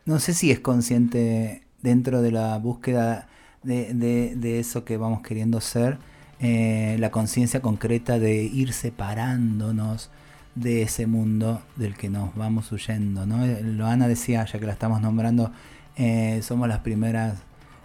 No 0.04 0.18
sé 0.20 0.34
si 0.34 0.50
es 0.50 0.60
consciente 0.60 1.63
dentro 1.85 2.22
de 2.22 2.32
la 2.32 2.57
búsqueda 2.57 3.28
de, 3.62 4.59
eso 4.59 4.85
que 4.85 4.97
vamos 4.97 5.20
queriendo 5.20 5.61
ser, 5.61 5.99
eh, 6.41 6.97
la 6.99 7.11
conciencia 7.11 7.61
concreta 7.61 8.18
de 8.18 8.43
ir 8.43 8.72
separándonos 8.72 10.11
de 10.55 10.82
ese 10.82 11.07
mundo 11.07 11.61
del 11.76 11.95
que 11.95 12.09
nos 12.09 12.35
vamos 12.35 12.72
huyendo. 12.72 13.26
¿no? 13.26 13.47
Loana 13.62 14.09
decía, 14.09 14.47
ya 14.47 14.59
que 14.59 14.64
la 14.64 14.72
estamos 14.72 15.03
nombrando, 15.03 15.53
eh, 15.97 16.41
somos 16.43 16.68
las 16.68 16.78
primeras 16.78 17.43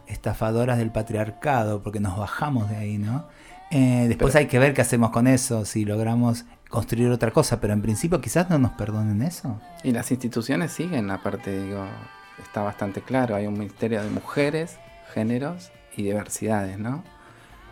estafadoras 0.08 0.78
del 0.78 0.92
patriarcado, 0.92 1.84
porque 1.84 2.00
nos 2.00 2.18
bajamos 2.18 2.70
de 2.70 2.78
ahí, 2.78 2.98
¿no? 2.98 3.28
Eh, 3.70 4.06
después 4.08 4.36
hay 4.36 4.48
que 4.48 4.58
ver 4.58 4.74
qué 4.74 4.82
hacemos 4.82 5.12
con 5.12 5.28
eso, 5.28 5.64
si 5.66 5.86
logramos 5.86 6.46
construir 6.70 7.12
otra 7.12 7.30
cosa, 7.30 7.60
pero 7.62 7.74
en 7.74 7.84
principio 7.84 8.20
quizás 8.20 8.50
no 8.50 8.58
nos 8.58 8.72
perdonen 8.72 9.22
eso. 9.22 9.62
Y 9.84 9.92
las 9.92 10.10
instituciones 10.10 10.72
siguen, 10.72 11.12
aparte, 11.12 11.66
digo, 11.66 11.86
está 12.42 12.62
bastante 12.62 13.02
claro, 13.02 13.36
hay 13.36 13.48
un 13.48 13.54
ministerio 13.54 14.02
de 14.02 14.10
mujeres, 14.10 14.78
géneros 15.14 15.72
y 15.96 16.04
diversidades, 16.04 16.78
¿no? 16.78 17.04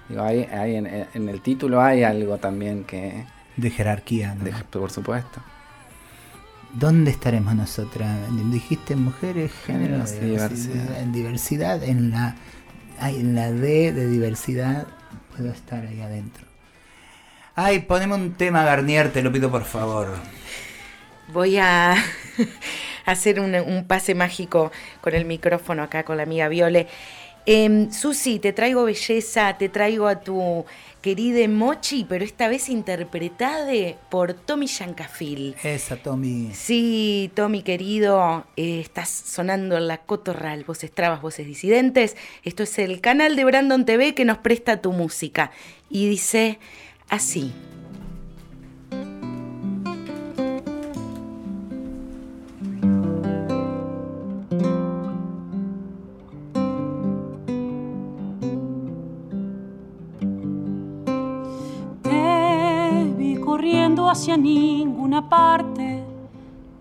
Digo, 0.09 0.23
hay, 0.23 0.47
en, 0.75 1.29
el 1.29 1.41
título 1.41 1.81
hay 1.81 2.03
algo 2.03 2.37
también 2.37 2.83
que... 2.83 3.25
De 3.57 3.69
jerarquía, 3.69 4.35
¿no? 4.35 4.45
por 4.69 4.91
supuesto. 4.91 5.41
¿Dónde 6.73 7.11
estaremos 7.11 7.55
nosotras? 7.55 8.17
Dijiste 8.51 8.95
mujeres, 8.95 9.51
géneros, 9.65 10.13
y 10.13 10.25
diversidad. 10.25 11.01
En 11.01 11.11
diversidad, 11.11 11.83
en 11.83 12.11
la, 12.11 12.35
en 13.01 13.35
la 13.35 13.51
D 13.51 13.91
de 13.91 14.07
diversidad, 14.07 14.87
puedo 15.35 15.51
estar 15.51 15.85
ahí 15.85 16.01
adentro. 16.01 16.45
Ay, 17.55 17.79
poneme 17.79 18.13
un 18.13 18.33
tema, 18.33 18.63
Garnier, 18.63 19.11
te 19.11 19.23
lo 19.23 19.31
pido 19.31 19.49
por 19.49 19.63
favor. 19.63 20.13
Voy 21.33 21.57
a 21.57 21.95
hacer 23.07 23.39
un, 23.39 23.85
pase 23.87 24.13
mágico 24.13 24.71
con 25.01 25.15
el 25.15 25.25
micrófono 25.25 25.81
acá 25.81 26.03
con 26.03 26.17
la 26.17 26.23
amiga 26.23 26.47
Viole. 26.49 26.87
Eh, 27.49 27.87
Susi, 27.91 28.39
te 28.39 28.51
traigo 28.51 28.83
belleza, 28.83 29.57
te 29.57 29.69
traigo 29.69 30.07
a 30.07 30.19
tu 30.19 30.65
querida 31.01 31.47
Mochi, 31.47 32.03
pero 32.03 32.25
esta 32.25 32.49
vez 32.49 32.67
interpretada 32.67 33.71
por 34.09 34.33
Tommy 34.33 34.67
Yancafil. 34.67 35.55
Esa, 35.63 35.95
Tommy. 35.95 36.51
Sí, 36.53 37.31
Tommy 37.33 37.61
querido, 37.61 38.45
eh, 38.57 38.81
estás 38.81 39.07
sonando 39.09 39.77
en 39.77 39.87
la 39.87 39.99
cotorral, 39.99 40.65
voces 40.65 40.91
trabas, 40.91 41.21
voces 41.21 41.47
disidentes. 41.47 42.17
Esto 42.43 42.63
es 42.63 42.77
el 42.79 42.99
canal 42.99 43.37
de 43.37 43.45
Brandon 43.45 43.85
TV 43.85 44.13
que 44.13 44.25
nos 44.25 44.39
presta 44.39 44.81
tu 44.81 44.91
música. 44.91 45.51
Y 45.89 46.09
dice 46.09 46.59
así. 47.07 47.53
Hacia 64.17 64.35
ninguna 64.35 65.29
parte 65.29 66.03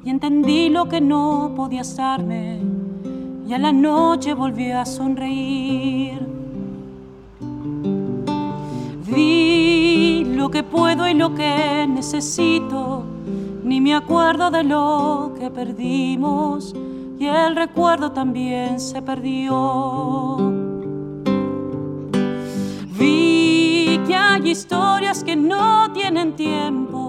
y 0.03 0.09
entendí 0.09 0.71
lo 0.71 0.89
que 0.89 1.03
no 1.03 1.53
podía 1.55 1.83
darme 1.83 2.59
y 3.47 3.53
a 3.53 3.59
la 3.59 3.73
noche 3.73 4.33
volví 4.33 4.71
a 4.71 4.87
sonreír. 4.87 6.27
Vi 9.05 10.25
lo 10.35 10.51
que 10.51 10.63
puedo 10.63 11.07
y 11.07 11.13
lo 11.13 11.35
que 11.35 11.87
necesito, 11.87 13.05
ni 13.63 13.83
me 13.83 13.95
acuerdo 13.95 14.51
de 14.51 14.63
lo 14.65 15.35
que 15.39 15.51
perdimos 15.51 16.75
y 17.19 17.27
el 17.27 17.55
recuerdo 17.55 18.13
también 18.13 18.81
se 18.81 19.03
perdió. 19.03 20.39
Vi 22.99 24.01
que 24.07 24.15
hay 24.15 24.49
historias 24.49 25.23
que 25.23 25.37
no 25.37 25.93
tienen 25.93 26.35
tiempo 26.35 27.06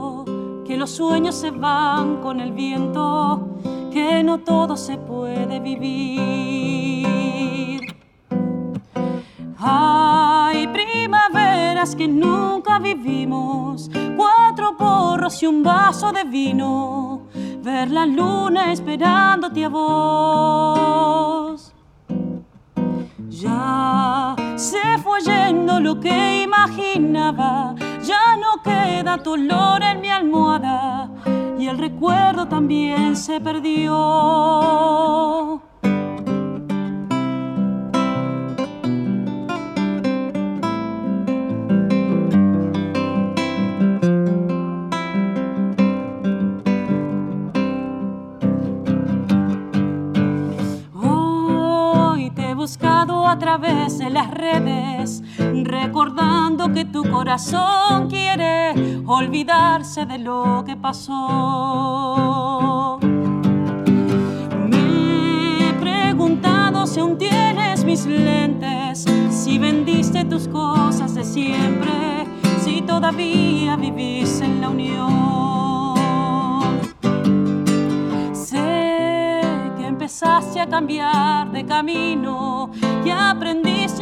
los 0.78 0.92
sueños 0.92 1.36
se 1.36 1.52
van 1.52 2.22
con 2.22 2.40
el 2.40 2.52
viento, 2.52 3.58
que 3.92 4.24
no 4.24 4.40
todo 4.40 4.78
se 4.78 4.98
puede 4.98 5.60
vivir. 5.60 7.08
Hay 9.60 10.68
primaveras 10.68 11.96
que 11.96 12.08
nunca 12.08 12.78
vivimos, 12.78 13.90
cuatro 14.16 14.78
porros 14.78 15.42
y 15.42 15.48
un 15.48 15.64
vaso 15.64 16.12
de 16.12 16.24
vino, 16.24 17.24
ver 17.64 17.90
la 17.90 18.06
luna 18.06 18.72
esperándote 18.72 19.66
a 19.66 19.70
vos. 19.70 21.74
Ya 23.30 24.36
se 24.56 25.00
fue 25.04 25.22
yendo 25.22 25.80
lo 25.80 26.00
que 26.00 26.44
imaginaba 26.44 27.74
ya 28.08 28.38
no 28.38 28.62
queda 28.64 29.18
tu 29.22 29.34
olor 29.34 29.84
en 29.84 30.00
mi 30.00 30.10
almohada 30.10 31.10
y 31.60 31.68
el 31.68 31.78
recuerdo 31.78 32.48
también 32.48 33.16
se 33.18 33.42
perdió. 33.42 34.88
buscado 52.68 53.28
a 53.28 53.38
través 53.38 53.98
de 53.98 54.10
las 54.10 54.30
redes, 54.32 55.24
recordando 55.68 56.72
que 56.74 56.86
tu 56.86 57.04
corazón 57.10 58.10
quiere 58.10 58.74
olvidarse 59.06 60.06
de 60.06 60.18
lo 60.18 60.64
que 60.66 60.78
pasó. 60.78 63.00
Me 64.70 65.70
he 65.70 65.74
preguntado 65.74 66.88
si 66.88 67.00
aún 67.00 67.18
tienes 67.18 67.84
mis 67.84 68.06
lentes, 68.06 69.06
si 69.30 69.60
vendiste 69.60 70.26
tus 70.26 70.48
cosas 70.48 71.14
de 71.14 71.24
siempre, 71.24 72.26
si 72.64 72.82
todavía 72.82 73.76
vivís 73.76 74.42
en 74.42 74.62
la 74.62 74.70
unión. 74.70 75.98
empezaste 80.08 80.62
a 80.62 80.68
cambiar 80.68 81.52
de 81.52 81.66
camino, 81.66 82.72
que 83.04 83.12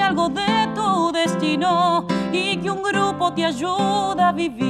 algo 0.02 0.30
de 0.30 0.70
tu 0.74 1.12
destino 1.12 2.06
y 2.32 2.58
que 2.58 2.70
un 2.70 2.82
grupo 2.84 3.34
te 3.34 3.46
ayuda 3.46 4.30
a 4.30 4.32
vivir. 4.32 4.66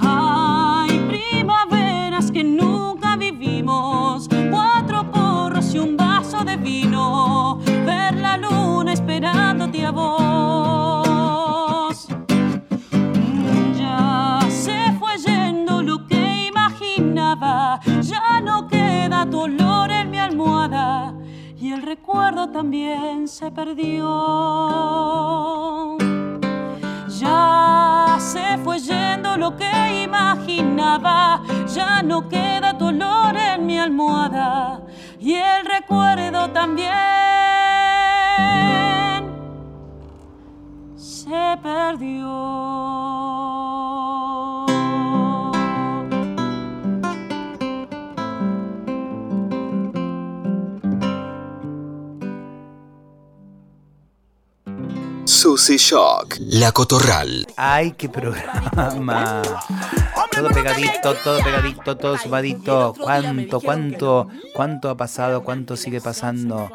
Hay 0.00 0.98
primaveras 1.08 2.30
que 2.30 2.44
nunca 2.44 3.16
vivimos, 3.16 4.28
cuatro 4.50 5.10
porros 5.10 5.74
y 5.74 5.78
un 5.78 5.96
vaso 5.96 6.44
de 6.44 6.56
vino, 6.56 7.60
ver 7.86 8.14
la 8.16 8.36
luna 8.36 8.92
esperándote 8.92 9.86
a 9.86 9.90
vos. 9.90 10.26
ya 18.02 18.40
no 18.40 18.66
queda 18.68 19.24
dolor 19.24 19.65
recuerdo 21.86 22.48
también 22.50 23.28
se 23.28 23.50
perdió. 23.52 24.06
Ya 27.20 28.16
se 28.18 28.58
fue 28.58 28.80
yendo 28.80 29.36
lo 29.36 29.56
que 29.56 30.02
imaginaba, 30.02 31.42
ya 31.72 32.02
no 32.02 32.28
queda 32.28 32.72
dolor 32.72 33.36
en 33.36 33.66
mi 33.66 33.78
almohada 33.78 34.82
y 35.20 35.34
el 35.34 35.64
recuerdo 35.64 36.50
también 36.50 36.96
se 40.96 41.56
perdió. 41.62 42.26
Susy 55.46 55.76
Shock, 55.76 56.38
La 56.40 56.72
Cotorral. 56.72 57.46
Ay, 57.56 57.92
qué 57.92 58.08
programa. 58.08 59.42
Todo 60.32 60.48
pegadito, 60.48 61.14
todo 61.22 61.38
pegadito, 61.40 61.96
todo 61.96 62.18
sumadito. 62.18 62.92
Cuánto, 62.98 63.60
cuánto, 63.60 64.28
cuánto 64.52 64.90
ha 64.90 64.96
pasado, 64.96 65.44
cuánto 65.44 65.76
sigue 65.76 66.00
pasando 66.00 66.68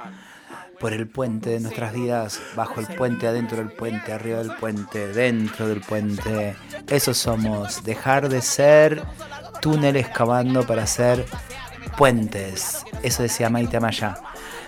por 0.80 0.94
el 0.94 1.10
puente 1.10 1.50
de 1.50 1.60
nuestras 1.60 1.92
vidas, 1.92 2.40
bajo 2.56 2.80
el 2.80 2.88
puente, 2.88 3.28
adentro 3.28 3.58
del 3.58 3.74
puente, 3.74 4.14
arriba 4.14 4.38
del 4.38 4.56
puente, 4.56 5.10
dentro 5.10 5.68
del 5.68 5.82
puente. 5.82 6.56
Eso 6.88 7.14
somos, 7.14 7.84
dejar 7.84 8.30
de 8.30 8.42
ser 8.42 9.04
túneles 9.60 10.08
cavando 10.08 10.66
para 10.66 10.88
ser 10.88 11.26
puentes. 11.98 12.86
Eso 13.04 13.24
decía 13.24 13.50
Maite 13.50 13.80
Maya. 13.80 14.18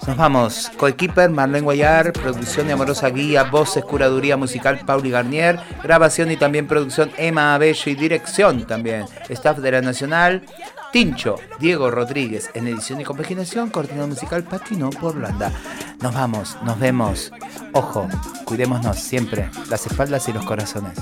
Nos 0.08 0.18
vamos. 0.18 0.72
Coequiper, 0.78 1.30
Marlene 1.30 1.62
Guayar, 1.62 2.12
producción 2.12 2.68
de 2.68 2.74
Amorosa 2.74 3.10
Guía, 3.10 3.44
voces, 3.44 3.86
curaduría 3.86 4.36
musical, 4.36 4.82
Pauli 4.86 5.10
Garnier, 5.10 5.60
grabación 5.82 6.30
y 6.32 6.38
también 6.38 6.68
producción 6.68 7.12
Emma 7.18 7.56
Abello 7.56 7.92
y 7.92 7.96
dirección 7.96 8.68
también. 8.68 9.06
Staff 9.30 9.60
de 9.60 9.72
la 9.72 9.82
Nacional, 9.82 10.44
Tincho, 10.92 11.38
Diego 11.60 11.90
Rodríguez 11.90 12.50
en 12.54 12.68
edición 12.68 13.00
y 13.00 13.06
compaginación, 13.06 13.70
coordinador 13.70 14.10
musical 14.10 14.44
Patino 14.44 14.90
por 14.90 15.16
Holanda. 15.16 15.54
Nos 16.02 16.14
vamos, 16.14 16.58
nos 16.64 16.78
vemos. 16.80 17.32
Ojo, 17.72 18.10
cuidémonos 18.44 19.00
siempre, 19.00 19.50
las 19.70 19.88
espaldas 19.88 20.28
y 20.28 20.34
los 20.34 20.46
corazones. 20.46 21.00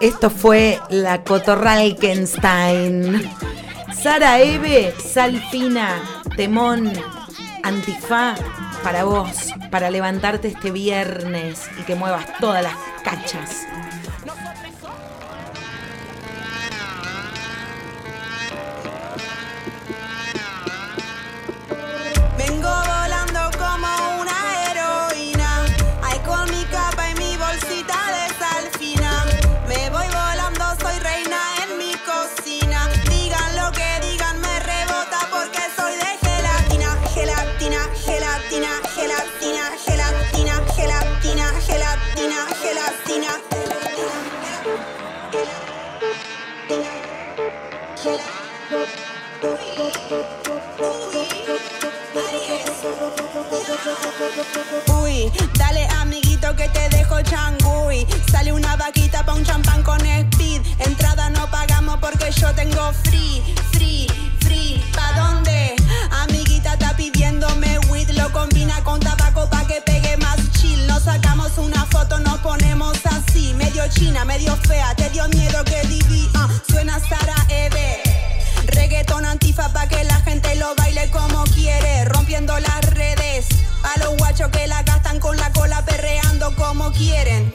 Esto 0.00 0.28
fue 0.28 0.80
la 0.90 1.22
Cotorralkenstein. 1.22 3.30
Sara 4.06 4.38
Eve, 4.38 4.94
Salfina, 5.00 6.00
Temón, 6.36 6.92
Antifá, 7.64 8.36
para 8.84 9.02
vos, 9.02 9.52
para 9.68 9.90
levantarte 9.90 10.46
este 10.46 10.70
viernes 10.70 11.68
y 11.80 11.82
que 11.82 11.96
muevas 11.96 12.24
todas 12.38 12.62
las 12.62 12.76
cachas. 13.02 13.66
Uy, 55.02 55.30
dale 55.58 55.86
amiguito 56.00 56.54
que 56.56 56.68
te 56.70 56.88
dejo 56.88 57.20
changui. 57.22 58.06
Sale 58.30 58.52
una 58.52 58.74
vaquita 58.76 59.24
pa' 59.24 59.34
un 59.34 59.44
champán 59.44 59.82
con 59.82 60.00
speed. 60.00 60.62
Entrada 60.78 61.28
no 61.30 61.50
pagamos 61.50 61.98
porque 61.98 62.30
yo 62.30 62.52
tengo 62.54 62.92
free, 63.04 63.42
free, 63.72 64.06
free. 64.40 64.82
¿Pa' 64.94 65.12
dónde? 65.20 65.76
Amiguita 66.22 66.72
está 66.72 66.96
pidiéndome 66.96 67.78
weed. 67.90 68.10
Lo 68.12 68.32
combina 68.32 68.82
con 68.84 69.00
tabaco 69.00 69.50
pa' 69.50 69.66
que 69.66 69.82
pegue 69.82 70.16
más 70.16 70.38
chill. 70.52 70.86
Nos 70.86 71.02
sacamos 71.02 71.58
una 71.58 71.84
foto, 71.84 72.18
nos 72.20 72.38
ponemos 72.38 72.96
así. 73.04 73.52
Medio 73.54 73.86
china, 73.88 74.24
medio 74.24 74.56
fea. 74.56 74.94
Te 74.94 75.10
dio 75.10 75.28
miedo 75.28 75.62
que 75.64 75.82
divi. 75.88 76.28
Ah, 76.34 76.48
suena 76.70 76.98
Sara 77.00 77.36
Eve. 77.50 78.05
Quieren, 86.96 87.52